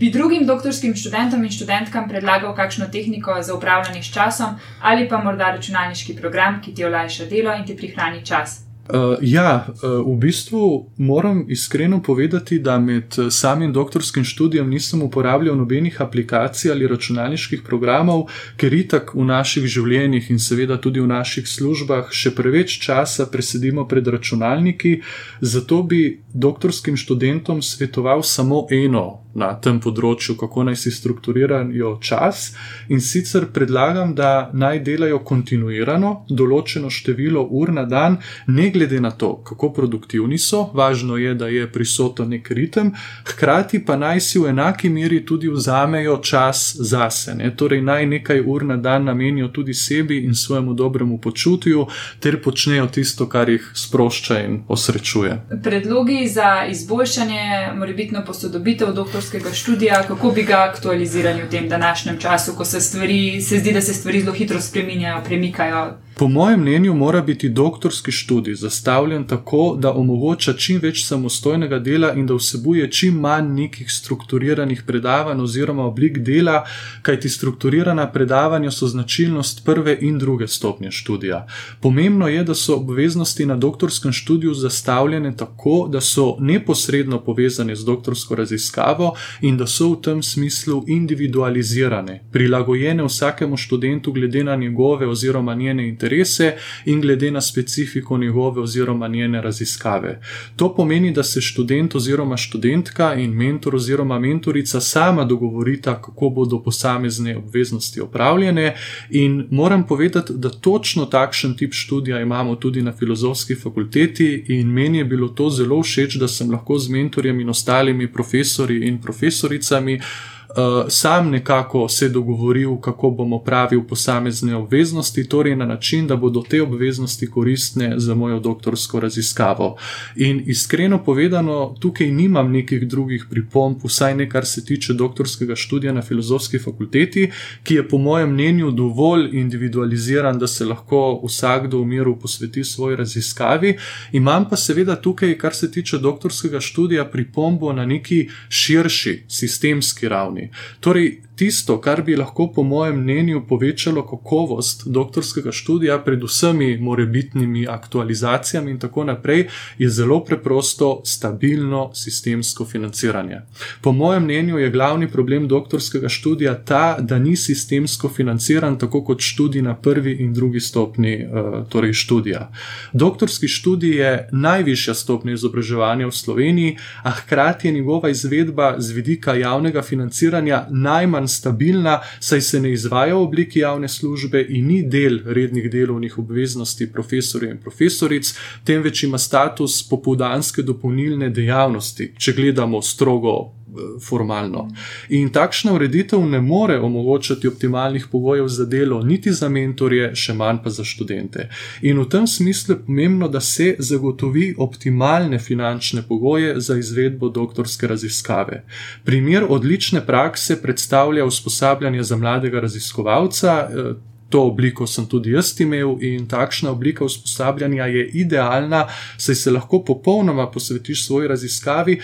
Bi 0.00 0.08
drugim 0.10 0.46
doktorskim 0.46 0.94
študentom 0.96 1.42
in 1.44 1.50
študentkam 1.52 2.06
predlagal 2.08 2.54
kakšno 2.56 2.86
tehniko 2.92 3.34
za 3.42 3.54
upravljanje 3.54 4.02
s 4.02 4.14
časom 4.14 4.56
ali 4.80 5.08
pa 5.08 5.18
morda 5.24 5.50
računalniški 5.52 6.16
program, 6.16 6.62
ki 6.64 6.74
ti 6.74 6.84
olajša 6.84 7.26
delo 7.28 7.52
in 7.52 7.66
ti 7.66 7.76
prihrani 7.76 8.24
čas? 8.24 8.62
Uh, 8.90 9.18
ja, 9.22 9.66
uh, 9.68 10.00
v 10.02 10.16
bistvu 10.18 10.86
moram 10.96 11.44
iskreno 11.48 12.02
povedati, 12.02 12.58
da 12.58 12.78
med 12.78 13.04
eh, 13.18 13.30
samim 13.30 13.72
doktorskim 13.72 14.24
študijem 14.24 14.70
nisem 14.70 15.02
uporabljal 15.02 15.56
nobenih 15.56 16.00
aplikacij 16.00 16.72
ali 16.72 16.88
računalniških 16.88 17.62
programov, 17.62 18.26
ker 18.56 18.74
itak 18.74 19.14
v 19.14 19.28
naših 19.28 19.68
življenjih 19.68 20.30
in 20.30 20.42
seveda 20.42 20.80
tudi 20.80 21.00
v 21.00 21.06
naših 21.06 21.46
službah 21.46 22.10
še 22.10 22.34
preveč 22.34 22.80
časa 22.82 23.28
presedimo 23.30 23.86
pred 23.88 24.08
računalniki. 24.08 25.02
Zato 25.40 25.82
bi 25.82 26.22
doktorskim 26.34 26.96
študentom 26.96 27.62
svetoval 27.62 28.24
samo 28.26 28.66
eno 28.70 29.20
na 29.34 29.52
tem 29.54 29.78
področju, 29.80 30.34
kako 30.40 30.64
naj 30.66 30.76
si 30.82 30.90
strukturirajo 30.90 31.96
čas. 32.02 32.50
In 32.88 33.00
sicer 33.00 33.46
predlagam, 33.54 34.14
da 34.14 34.50
naj 34.52 34.80
delajo 34.86 35.20
kontinuirano, 35.26 36.24
določeno 36.28 36.90
število 36.90 37.44
ur 37.50 37.72
na 37.72 37.84
dan, 37.88 38.18
ne 38.46 38.70
glede 38.74 39.00
na 39.00 39.10
to, 39.10 39.36
kako 39.46 39.70
produktivni 39.76 40.38
so, 40.38 40.66
važno 40.74 41.16
je, 41.20 41.34
da 41.38 41.48
je 41.48 41.68
prisoten 41.70 42.30
nek 42.34 42.50
ritem, 42.50 42.92
hkrati 43.30 43.82
pa 43.86 43.96
naj 43.96 44.20
si 44.20 44.42
v 44.42 44.50
enaki 44.50 44.90
meri 44.90 45.22
tudi 45.26 45.50
vzamejo 45.50 46.18
čas 46.26 46.74
zase. 46.74 47.36
Ne? 47.38 47.52
Torej, 47.56 47.82
naj 47.86 48.06
nekaj 48.10 48.42
ur 48.46 48.66
na 48.66 48.76
dan 48.76 49.06
namenijo 49.06 49.48
tudi 49.54 49.74
sebi 49.74 50.20
in 50.26 50.34
svojemu 50.34 50.74
dobremu 50.74 51.20
počutju, 51.22 51.86
ter 52.20 52.40
počnejo 52.42 52.86
tisto, 52.90 53.28
kar 53.30 53.48
jih 53.48 53.70
sprošča 53.74 54.40
in 54.44 54.60
osrečuje. 54.68 55.38
Predlogi 55.62 56.26
za 56.28 56.66
izboljšanje, 56.70 57.72
morebitno 57.78 58.24
posodobitev 58.26 58.92
doktorskega 58.94 59.19
doktorskega 59.20 59.54
študija, 59.54 60.02
kako 60.08 60.30
bi 60.30 60.42
ga 60.42 60.62
aktualizirali 60.70 61.42
v 61.42 61.50
tem 61.50 61.68
današnjem 61.68 62.18
času, 62.18 62.54
ko 62.56 62.64
se 62.64 62.80
stvari, 62.80 63.40
se 63.42 63.58
zdi, 63.58 63.72
da 63.72 63.80
se 63.80 63.94
stvari 63.94 64.20
zelo 64.20 64.32
hitro 64.32 64.60
spreminjajo, 64.60 65.24
premikajo. 65.24 65.98
Po 66.20 66.28
mojem 66.28 66.60
mnenju 66.60 66.94
mora 66.94 67.20
biti 67.20 67.48
doktorski 67.48 68.12
študij 68.12 68.54
zastavljen 68.54 69.24
tako, 69.26 69.76
da 69.78 69.92
omogoča 69.92 70.52
čim 70.52 70.80
več 70.82 71.04
samostojnega 71.06 71.78
dela 71.78 72.10
in 72.12 72.26
da 72.26 72.34
vsebuje 72.36 72.90
čim 72.92 73.14
manj 73.14 73.46
nekih 73.54 73.92
strukturiranih 73.92 74.82
predavanj 74.86 75.40
oziroma 75.40 75.86
oblik 75.88 76.18
dela, 76.18 76.66
kajti 77.02 77.28
strukturirana 77.28 78.04
predavanja 78.12 78.70
so 78.70 78.86
značilnost 78.86 79.64
prve 79.64 79.96
in 80.00 80.18
druge 80.18 80.48
stopnje 80.48 80.90
študija. 80.90 81.46
Pomembno 81.80 82.28
je, 82.28 82.44
da 82.44 82.54
so 82.54 82.76
obveznosti 82.76 83.46
na 83.46 83.56
doktorskem 83.56 84.12
študiju 84.12 84.54
zastavljene 84.54 85.32
tako, 85.36 85.88
da 85.88 86.00
so 86.00 86.36
neposredno 86.40 87.20
povezane 87.24 87.76
z 87.76 87.84
doktorsko 87.84 88.34
raziskavo 88.34 89.14
in 89.40 89.56
da 89.56 89.66
so 89.66 89.88
v 89.94 90.02
tem 90.02 90.22
smislu 90.22 90.84
individualizirane, 90.86 92.20
prilagojene 92.32 93.08
vsakemu 93.08 93.56
študentu 93.56 94.12
glede 94.12 94.44
na 94.44 94.56
njegove 94.56 95.08
oziroma 95.08 95.54
njene 95.54 95.88
interese 95.88 96.09
interese 96.10 96.56
in 96.84 97.00
glede 97.00 97.30
na 97.30 97.40
specifiko 97.40 98.18
njegove 98.18 98.60
oziroma 98.60 99.08
njene 99.08 99.42
raziskave. 99.42 100.20
To 100.56 100.74
pomeni, 100.74 101.12
da 101.12 101.22
se 101.22 101.40
študent 101.40 101.94
oziroma 101.94 102.36
študentka 102.36 103.14
in 103.14 103.30
mentor 103.30 103.74
oziroma 103.74 104.18
mentorica 104.18 104.80
sama 104.80 105.24
dogovorita, 105.24 106.02
kako 106.02 106.28
bodo 106.30 106.62
posamezne 106.62 107.36
obveznosti 107.36 108.00
opravljene. 108.00 108.76
In 109.10 109.46
moram 109.50 109.86
povedati, 109.86 110.32
da 110.36 110.50
točno 110.50 111.04
takšen 111.06 111.56
tip 111.56 111.72
študija 111.72 112.20
imamo 112.20 112.56
tudi 112.56 112.82
na 112.82 112.92
filozofski 112.92 113.54
fakulteti, 113.54 114.44
in 114.48 114.68
meni 114.68 114.98
je 114.98 115.04
bilo 115.04 115.28
to 115.28 115.50
zelo 115.50 115.82
všeč, 115.82 116.16
da 116.16 116.28
sem 116.28 116.50
lahko 116.50 116.78
z 116.78 116.90
mentorjem 116.90 117.40
in 117.40 117.48
ostalimi 117.48 118.12
profesori 118.12 118.86
in 118.88 119.00
profesoricami. 119.00 120.00
Eh, 120.50 120.84
sam 120.88 121.30
nekako 121.30 121.88
se 121.88 122.08
dogovoril, 122.08 122.76
kako 122.76 123.10
bom 123.10 123.32
opravil 123.32 123.82
posamezne 123.88 124.56
obveznosti, 124.56 125.28
torej 125.28 125.56
na 125.56 125.66
način, 125.66 126.06
da 126.06 126.16
bodo 126.16 126.42
te 126.48 126.62
obveznosti 126.62 127.30
koristne 127.30 127.94
za 127.96 128.14
mojo 128.14 128.40
doktorsko 128.40 129.00
raziskavo. 129.00 129.76
In 130.16 130.42
iskreno 130.46 131.04
povedano, 131.04 131.74
tukaj 131.80 132.10
nimam 132.10 132.50
nekih 132.52 132.88
drugih 132.88 133.26
pripomb, 133.30 133.76
vsaj 133.84 134.14
ne 134.14 134.28
kar 134.30 134.46
se 134.46 134.64
tiče 134.64 134.92
doktorskega 134.92 135.56
študija 135.56 135.92
na 135.92 136.02
filozofski 136.02 136.58
fakulteti, 136.58 137.30
ki 137.62 137.74
je 137.74 137.88
po 137.88 137.98
mojem 137.98 138.32
mnenju 138.32 138.70
dovolj 138.70 139.28
individualiziran, 139.32 140.38
da 140.38 140.46
se 140.46 140.64
lahko 140.64 141.20
vsakdo 141.24 141.78
v 141.78 141.86
miru 141.86 142.16
posveti 142.18 142.64
svoji 142.64 142.96
raziskavi. 142.96 143.76
Imam 144.12 144.48
pa 144.50 144.56
seveda 144.56 144.96
tukaj, 144.96 145.38
kar 145.38 145.54
se 145.54 145.70
tiče 145.70 145.98
doktorskega 145.98 146.60
študija, 146.60 147.04
pripombo 147.04 147.72
na 147.72 147.86
neki 147.86 148.28
širši 148.48 149.24
sistemski 149.28 150.08
ravni 150.08 150.39
Únii, 150.40 150.48
ktorý 150.80 151.04
tisto, 151.40 151.78
kar 151.80 152.02
bi 152.04 152.16
lahko, 152.20 152.50
po 152.52 152.62
mojem 152.62 152.98
mnenju, 153.00 153.40
povečalo 153.48 154.02
kakovost 154.04 154.82
doktorskega 154.86 155.52
študija, 155.52 155.98
predvsem 156.04 156.58
morebitnimi 156.80 157.62
aktualizacijami 157.68 158.70
in 158.70 158.78
tako 158.78 159.04
naprej, 159.08 159.46
je 159.78 159.88
zelo 159.88 160.18
preprosto 160.24 160.90
stabilno 161.04 161.90
sistemsko 161.94 162.64
financiranje. 162.64 163.38
Po 163.80 163.92
mojem 163.92 164.24
mnenju 164.24 164.58
je 164.58 164.70
glavni 164.70 165.08
problem 165.08 165.48
doktorskega 165.48 166.08
študija 166.08 166.54
ta, 166.64 166.98
da 167.00 167.18
ni 167.18 167.36
sistemsko 167.36 168.08
financiran 168.08 168.76
tako 168.78 169.00
kot 169.04 169.20
študij 169.20 169.62
na 169.62 169.74
prvi 169.76 170.12
in 170.20 170.34
drugi 170.34 170.60
stopni 170.60 171.14
eh, 171.14 171.28
torej 171.68 171.92
študija. 171.92 172.50
Doktorski 172.92 173.48
študij 173.48 173.96
je 173.96 174.28
najvišja 174.32 174.94
stopnja 174.94 175.32
izobraževanja 175.32 176.06
v 176.06 176.12
Sloveniji, 176.12 176.76
a 177.02 177.10
hkrati 177.10 177.68
je 177.68 177.72
njegova 177.72 178.10
izvedba 178.10 178.74
z 178.78 178.92
vidika 178.92 179.34
javnega 179.34 179.82
financiranja 179.82 180.66
najmanj 180.70 181.29
stabilna, 181.30 182.00
saj 182.20 182.40
se 182.40 182.60
ne 182.60 182.72
izvaja 182.72 183.14
v 183.14 183.22
obliki 183.22 183.62
javne 183.62 183.88
službe 183.88 184.42
in 184.48 184.66
ni 184.66 184.82
del 184.82 185.20
rednih 185.24 185.70
delovnih 185.70 186.18
obveznosti 186.18 186.90
profesorjev 186.92 187.54
in 187.54 187.62
profesoric, 187.62 188.34
temveč 188.64 189.04
ima 189.06 189.18
status 189.18 189.80
popoldanske 189.88 190.62
dopolnilne 190.62 191.30
dejavnosti, 191.30 192.12
če 192.18 192.36
gledamo 192.36 192.82
strogo 192.82 193.59
formalno. 194.08 194.68
In 195.08 195.30
takšna 195.32 195.72
ureditev 195.72 196.20
ne 196.26 196.40
more 196.40 196.78
omogočati 196.78 197.48
optimalnih 197.48 198.06
pogojev 198.12 198.48
za 198.48 198.64
delo, 198.64 199.02
niti 199.02 199.32
za 199.32 199.48
mentorje, 199.48 200.10
še 200.14 200.34
manj 200.34 200.62
pa 200.64 200.70
za 200.70 200.84
študente. 200.84 201.48
In 201.82 201.98
v 202.00 202.08
tem 202.08 202.26
smislu 202.26 202.74
je 202.74 202.82
pomembno, 202.86 203.28
da 203.28 203.40
se 203.40 203.74
zagotovi 203.78 204.54
optimalne 204.58 205.38
finančne 205.38 206.02
pogoje 206.02 206.60
za 206.60 206.76
izvedbo 206.76 207.28
doktorske 207.28 207.86
raziskave. 207.86 208.64
Primer 209.04 209.46
odlične 209.48 210.06
prakse 210.06 210.62
predstavlja 210.62 211.24
usposabljanje 211.24 212.02
za 212.02 212.16
mladega 212.16 212.60
raziskovalca. 212.60 213.68
Eh, 213.70 214.10
to 214.30 214.44
obliko 214.46 214.86
sem 214.86 215.06
tudi 215.10 215.32
jaz 215.34 215.60
imel, 215.60 215.96
in 216.00 216.28
takšna 216.28 216.70
oblika 216.70 217.04
usposabljanja 217.04 217.86
je 217.86 218.06
idealna, 218.22 218.86
saj 219.18 219.34
se 219.34 219.50
lahko 219.50 219.82
popolnoma 219.84 220.46
posvetiš 220.50 221.06
svoji 221.06 221.28
raziskavi, 221.28 221.98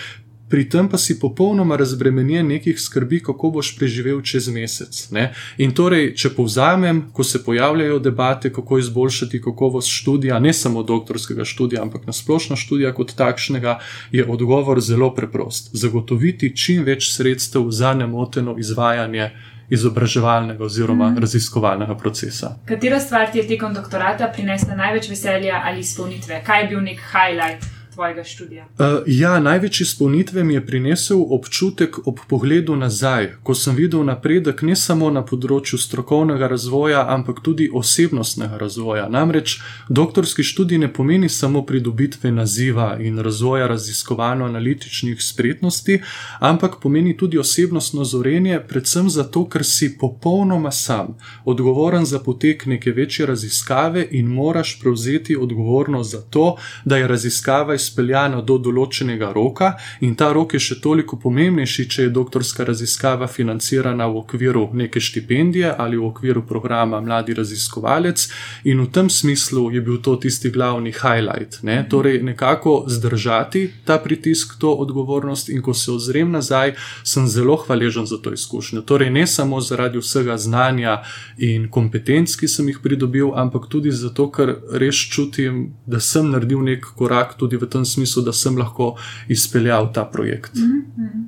pri 0.48 0.68
tem 0.68 0.88
pa 0.88 0.98
si 0.98 1.18
popolnoma 1.20 1.76
razbremenjen 1.76 2.46
nekih 2.46 2.80
skrbi, 2.80 3.20
kako 3.22 3.50
boš 3.50 3.72
preživel 3.78 4.20
čez 4.22 4.48
mesec. 4.48 5.08
Ne? 5.10 5.32
In 5.58 5.74
torej, 5.74 6.12
če 6.14 6.30
povzamem, 6.36 7.02
ko 7.12 7.24
se 7.24 7.42
pojavljajo 7.44 7.98
debate, 7.98 8.52
kako 8.52 8.78
izboljšati 8.78 9.42
kakovost 9.42 9.90
študija, 9.90 10.38
ne 10.38 10.52
samo 10.52 10.82
doktorskega 10.82 11.44
študija, 11.44 11.82
ampak 11.82 12.06
na 12.06 12.12
splošno 12.12 12.56
študija 12.56 12.94
kot 12.94 13.14
takšnega, 13.18 13.78
je 14.12 14.24
odgovor 14.28 14.80
zelo 14.80 15.10
preprost: 15.14 15.70
zagotoviti 15.72 16.54
čim 16.56 16.84
več 16.86 17.10
sredstev 17.14 17.70
za 17.70 17.94
nemoteno 17.94 18.56
izvajanje. 18.58 19.30
Izobraževalnega 19.66 20.62
oziroma 20.64 21.08
mm. 21.10 21.18
raziskovalnega 21.24 21.96
procesa. 21.98 22.52
Katera 22.68 23.00
stvar 23.02 23.32
ti 23.32 23.40
je 23.42 23.48
tekom 23.48 23.74
doktorata 23.74 24.30
prinesla 24.30 24.78
največ 24.78 25.08
veselja 25.10 25.58
ali 25.64 25.82
izpolnitve? 25.82 26.38
Kaj 26.46 26.62
je 26.62 26.68
bil 26.70 26.84
nek 26.86 27.02
highlight? 27.10 27.75
Tvojega 27.96 28.24
študija? 28.24 28.64
Uh, 28.64 29.02
ja, 29.06 29.40
največji 29.40 29.84
izpolnitve 29.84 30.44
mi 30.44 30.54
je 30.54 30.66
prinesel 30.66 31.22
občutek 31.30 31.98
ob 32.06 32.18
pogledu 32.28 32.76
nazaj, 32.76 33.30
ko 33.42 33.54
sem 33.54 33.76
videl 33.76 34.04
napredek 34.04 34.60
ne 34.62 34.76
samo 34.76 35.08
na 35.10 35.22
področju 35.24 35.78
strokovnega 35.80 36.48
razvoja, 36.52 37.06
ampak 37.14 37.40
tudi 37.44 37.70
osebnostnega 37.72 38.60
razvoja. 38.60 39.06
Namreč 39.08 39.56
doktorski 39.88 40.44
študij 40.44 40.82
ne 40.84 40.90
pomeni 40.92 41.28
samo 41.32 41.62
pridobitve 41.66 42.32
naziva 42.32 42.90
in 43.00 43.18
razvoja 43.24 43.70
raziskovalno-analitičnih 43.72 45.22
spretnosti, 45.24 46.00
ampak 46.40 46.76
pomeni 46.82 47.16
tudi 47.16 47.40
osebnostno 47.40 48.04
zorenje, 48.04 48.60
predvsem 48.68 49.08
zato, 49.10 49.46
ker 49.48 49.64
si 49.64 49.94
popolnoma 49.98 50.70
sam 50.70 51.16
odgovoren 51.44 52.04
za 52.04 52.20
potek 52.20 52.66
neke 52.66 52.92
večje 52.92 53.26
raziskave 53.26 54.04
in 54.10 54.28
moraš 54.28 54.76
prevzeti 54.80 55.36
odgovornost 55.36 56.10
za 56.10 56.20
to, 56.20 56.56
da 56.84 57.00
je 57.00 57.08
raziskava 57.08 57.74
iz 57.74 57.85
izpeljana 57.86 58.42
do 58.42 58.58
določenega 58.58 59.30
roka, 59.32 59.72
in 60.00 60.16
ta 60.18 60.32
rok 60.34 60.56
je 60.56 60.62
še 60.66 60.80
toliko 60.82 61.18
pomembnejši, 61.22 61.88
če 61.88 62.06
je 62.06 62.14
doktorska 62.18 62.66
raziskava 62.66 63.30
financirana 63.30 64.08
v 64.10 64.22
okviru 64.24 64.68
neke 64.74 65.00
štipendije 65.00 65.72
ali 65.78 65.96
v 65.96 66.06
okviru 66.10 66.42
programa 66.46 67.00
Mladi 67.00 67.36
raziskovalec, 67.38 68.26
in 68.64 68.82
v 68.82 68.90
tem 68.90 69.10
smislu 69.10 69.70
je 69.74 69.80
bil 69.80 70.00
to 70.02 70.16
tisti 70.20 70.50
glavni 70.50 70.92
highlight. 70.92 71.62
Ne? 71.62 71.84
Torej, 71.90 72.22
nekako 72.22 72.84
zdržati 72.90 73.70
ta 73.84 73.98
pritisk, 74.02 74.58
to 74.58 74.72
odgovornost, 74.74 75.48
in 75.48 75.62
ko 75.62 75.74
se 75.74 75.92
ozrem 75.92 76.30
nazaj, 76.30 76.74
sem 77.04 77.28
zelo 77.28 77.56
hvaležen 77.56 78.06
za 78.06 78.18
to 78.22 78.32
izkušnjo. 78.32 78.82
Torej, 78.82 79.10
ne 79.10 79.26
samo 79.26 79.60
zaradi 79.60 79.98
vsega 80.02 80.36
znanja 80.36 81.02
in 81.38 81.68
kompetenc, 81.70 82.36
ki 82.36 82.48
sem 82.48 82.68
jih 82.68 82.80
pridobil, 82.82 83.32
ampak 83.34 83.68
tudi 83.70 83.92
zato, 83.92 84.28
ker 84.32 84.56
res 84.72 84.96
čutim, 85.12 85.76
da 85.86 86.00
sem 86.00 86.30
naredil 86.30 86.64
nek 86.66 86.86
korak 86.96 87.36
tudi 87.38 87.56
v 87.60 87.68
tem 87.76 87.84
smislu, 87.84 88.24
da 88.26 88.32
sem 88.32 88.58
lahko 88.58 88.94
izpeljal 89.28 89.92
ta 89.92 90.04
projekt. 90.04 90.54
Mm 90.54 90.84
-hmm. 90.98 91.24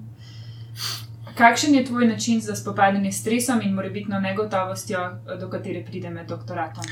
Kakšen 1.38 1.74
je 1.74 1.84
tvoj 1.84 2.06
način 2.06 2.40
za 2.40 2.56
spopadanje 2.56 3.12
s 3.12 3.20
stresom 3.20 3.60
in 3.62 3.74
morebitno 3.74 4.20
negotovostjo, 4.20 5.10
do 5.40 5.48
katere 5.48 5.84
pride 5.84 6.10
med 6.10 6.26
doktoratom? 6.26 6.84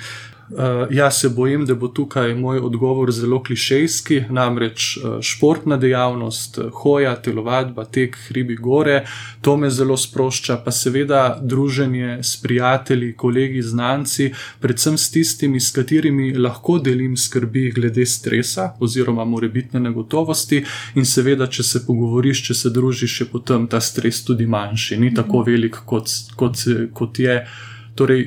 Uh, 0.50 0.58
jaz 0.90 1.20
se 1.20 1.28
bojim, 1.28 1.64
da 1.66 1.74
bo 1.74 1.88
tukaj 1.88 2.34
moj 2.34 2.58
odgovor 2.58 3.10
zelo 3.12 3.42
klišejski, 3.42 4.20
namreč 4.30 4.96
uh, 4.96 5.16
športna 5.20 5.76
dejavnost, 5.76 6.58
hoja, 6.72 7.16
telovadba, 7.22 7.84
tek, 7.84 8.16
hribi 8.28 8.54
gore, 8.54 9.00
to 9.40 9.56
me 9.56 9.70
zelo 9.70 9.96
sprošča, 9.96 10.56
pa 10.64 10.70
seveda 10.70 11.40
druženje 11.42 12.18
s 12.22 12.36
prijatelji, 12.42 13.12
kolegi, 13.16 13.62
znanci, 13.62 14.30
predvsem 14.60 14.98
s 14.98 15.10
tistimi, 15.10 15.60
s 15.60 15.72
katerimi 15.74 16.30
lahko 16.38 16.78
delim 16.78 17.16
skrbi 17.16 17.70
glede 17.74 18.06
stresa 18.06 18.70
oziroma 18.80 19.24
morebitne 19.24 19.80
negotovosti 19.80 20.62
in 20.94 21.04
seveda, 21.04 21.50
če 21.50 21.62
se 21.62 21.86
pogovoriš, 21.86 22.46
če 22.46 22.54
se 22.54 22.70
družiš, 22.70 23.20
je 23.20 23.30
potem 23.34 23.66
ta 23.66 23.80
stres 23.80 24.22
tudi 24.24 24.46
manjši, 24.46 25.02
ni 25.02 25.14
tako 25.14 25.42
mhm. 25.42 25.50
velik, 25.50 25.84
kot, 25.84 26.10
kot, 26.36 26.68
kot 26.94 27.18
je. 27.18 27.40
Torej, 27.96 28.26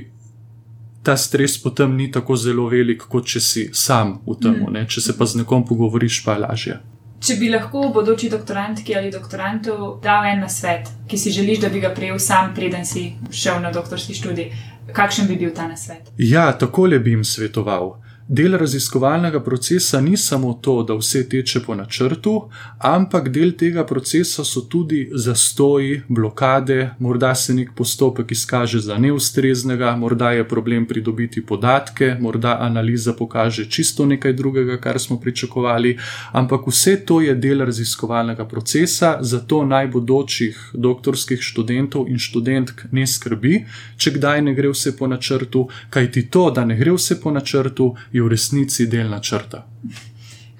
ta 1.09 1.17
stres 1.17 1.57
potem 1.57 1.95
ni 1.95 2.11
tako 2.11 2.35
zelo 2.37 2.67
velik, 2.69 3.01
kot 3.09 3.25
če 3.25 3.39
si 3.41 3.61
sam 3.73 4.19
v 4.27 4.35
tem. 4.37 4.59
Mm. 4.61 4.85
Če 4.85 5.01
se 5.01 5.15
pa 5.17 5.25
z 5.25 5.41
nekom 5.41 5.63
pogovoriš, 5.65 6.19
pa 6.21 6.35
je 6.35 6.41
lažje. 6.43 6.75
Če 7.19 7.35
bi 7.39 7.49
lahko 7.49 7.87
bodoči 7.95 8.29
doktorantki 8.29 8.93
ali 8.95 9.09
doktorantu 9.11 9.95
dal 10.03 10.27
en 10.29 10.43
nasvet, 10.45 10.91
ki 11.09 11.17
si 11.17 11.33
želiš, 11.33 11.63
da 11.65 11.71
bi 11.73 11.81
ga 11.81 11.89
prejel 11.97 12.19
sam, 12.21 12.53
preden 12.53 12.85
si 12.85 13.07
šel 13.33 13.57
na 13.63 13.73
doktorski 13.73 14.13
študij, 14.19 14.53
kakšen 14.93 15.27
bi 15.31 15.39
bil 15.41 15.49
ta 15.55 15.65
nasvet? 15.67 16.13
Ja, 16.21 16.45
takole 16.53 17.01
bi 17.01 17.17
jim 17.17 17.25
svetoval. 17.25 17.95
Del 18.31 18.57
raziskovalnega 18.57 19.39
procesa 19.39 19.99
ni 20.01 20.17
samo 20.17 20.53
to, 20.61 20.83
da 20.83 20.93
vse 20.93 21.23
teče 21.29 21.63
po 21.65 21.73
načrtu, 21.75 22.33
ampak 22.77 23.29
del 23.33 23.55
tega 23.57 23.81
procesa 23.89 24.43
so 24.45 24.61
tudi 24.69 24.99
zastoji, 25.13 26.03
blokade, 26.07 26.91
morda 26.99 27.31
se 27.35 27.53
nek 27.53 27.71
postopek 27.75 28.31
izkaže 28.31 28.79
za 28.79 28.97
neustreznega, 28.97 29.95
morda 29.95 30.29
je 30.31 30.47
problem 30.47 30.85
pridobiti 30.85 31.41
podatke, 31.45 32.17
morda 32.19 32.57
analiza 32.61 33.13
pokaže 33.13 33.65
čisto 33.69 34.05
nekaj 34.05 34.33
drugega, 34.33 34.77
kar 34.77 34.99
smo 34.99 35.17
pričakovali, 35.19 35.97
ampak 36.31 36.67
vse 36.67 36.95
to 37.05 37.21
je 37.21 37.33
del 37.35 37.65
raziskovalnega 37.65 38.45
procesa, 38.45 39.17
zato 39.21 39.63
naj 39.65 39.87
bodočih 39.87 40.69
doktorskih 40.73 41.41
študentov 41.41 42.05
in 42.07 42.21
študentk 42.21 42.85
ne 42.91 43.07
skrbi, 43.07 43.65
če 43.97 44.15
kdaj 44.19 44.45
ne 44.45 44.53
gre 44.53 44.69
vse 44.69 44.93
po 44.97 45.09
načrtu, 45.09 45.65
kajti 45.89 46.27
to, 46.29 46.51
da 46.51 46.65
ne 46.65 46.77
gre 46.77 46.93
vse 46.93 47.17
po 47.21 47.33
načrtu, 47.33 47.95
je 48.18 48.18
v 48.21 48.27
resnici 48.27 48.87
del 48.87 49.09
načrta. 49.09 49.65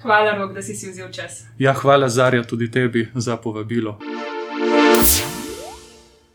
Hvala, 0.02 0.36
Rok, 0.36 0.54
da 0.54 0.62
si, 0.62 0.74
si 0.74 0.90
vzel 0.90 1.12
čas. 1.12 1.44
Ja, 1.58 1.74
hvala, 1.76 2.08
Zarja, 2.08 2.42
tudi 2.42 2.70
tebi 2.70 3.08
za 3.14 3.36
povabilo. 3.36 3.98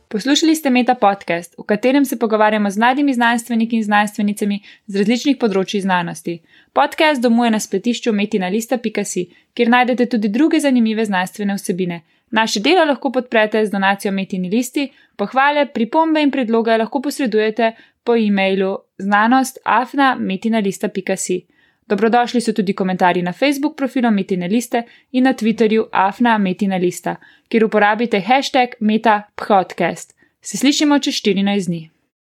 Poslušali 0.07 0.55
ste 0.55 0.69
Meta 0.69 0.95
podcast, 0.95 1.55
v 1.57 1.63
katerem 1.63 2.05
se 2.05 2.19
pogovarjamo 2.19 2.69
z 2.69 2.78
mladimi 2.78 3.13
znanstveniki 3.13 3.76
in 3.76 3.84
znanstvenicami 3.84 4.59
z 4.88 5.01
različnih 5.01 5.38
področji 5.38 5.82
znanosti. 5.82 6.38
Podcast 6.73 7.21
domuje 7.21 7.51
na 7.51 7.59
spletišču 7.59 8.13
metinalista.si, 8.13 9.26
kjer 9.53 9.69
najdete 9.69 10.05
tudi 10.05 10.30
druge 10.30 10.59
zanimive 10.59 11.05
znanstvene 11.05 11.57
vsebine. 11.57 12.01
Naše 12.32 12.59
delo 12.59 12.86
lahko 12.86 13.11
podprete 13.11 13.65
z 13.65 13.71
donacijo 13.73 14.11
Metini 14.11 14.49
listi, 14.49 14.91
pohvale, 15.17 15.65
pripombe 15.65 16.21
in 16.21 16.32
predloge 16.32 16.78
lahko 16.78 17.01
posredujete 17.01 17.73
po 18.03 18.15
e-mailu 18.15 18.78
znanost.afna.metina.si. 18.97 21.45
Dobrodošli 21.87 22.41
so 22.41 22.53
tudi 22.53 22.73
komentarji 22.73 23.21
na 23.21 23.33
Facebook 23.33 23.77
profilu 23.77 24.11
Metina 24.11 24.45
Liste 24.45 24.83
in 25.11 25.23
na 25.23 25.33
Twitterju 25.33 25.85
Afna 25.91 26.37
Metina 26.37 26.77
Lista, 26.77 27.15
kjer 27.49 27.65
uporabite 27.65 28.19
hashtag 28.19 28.69
MetaPodcast. 28.79 30.15
Se 30.41 30.57
slišimo 30.57 30.99
čez 30.99 31.13
14 31.13 31.67
dni. 31.67 31.94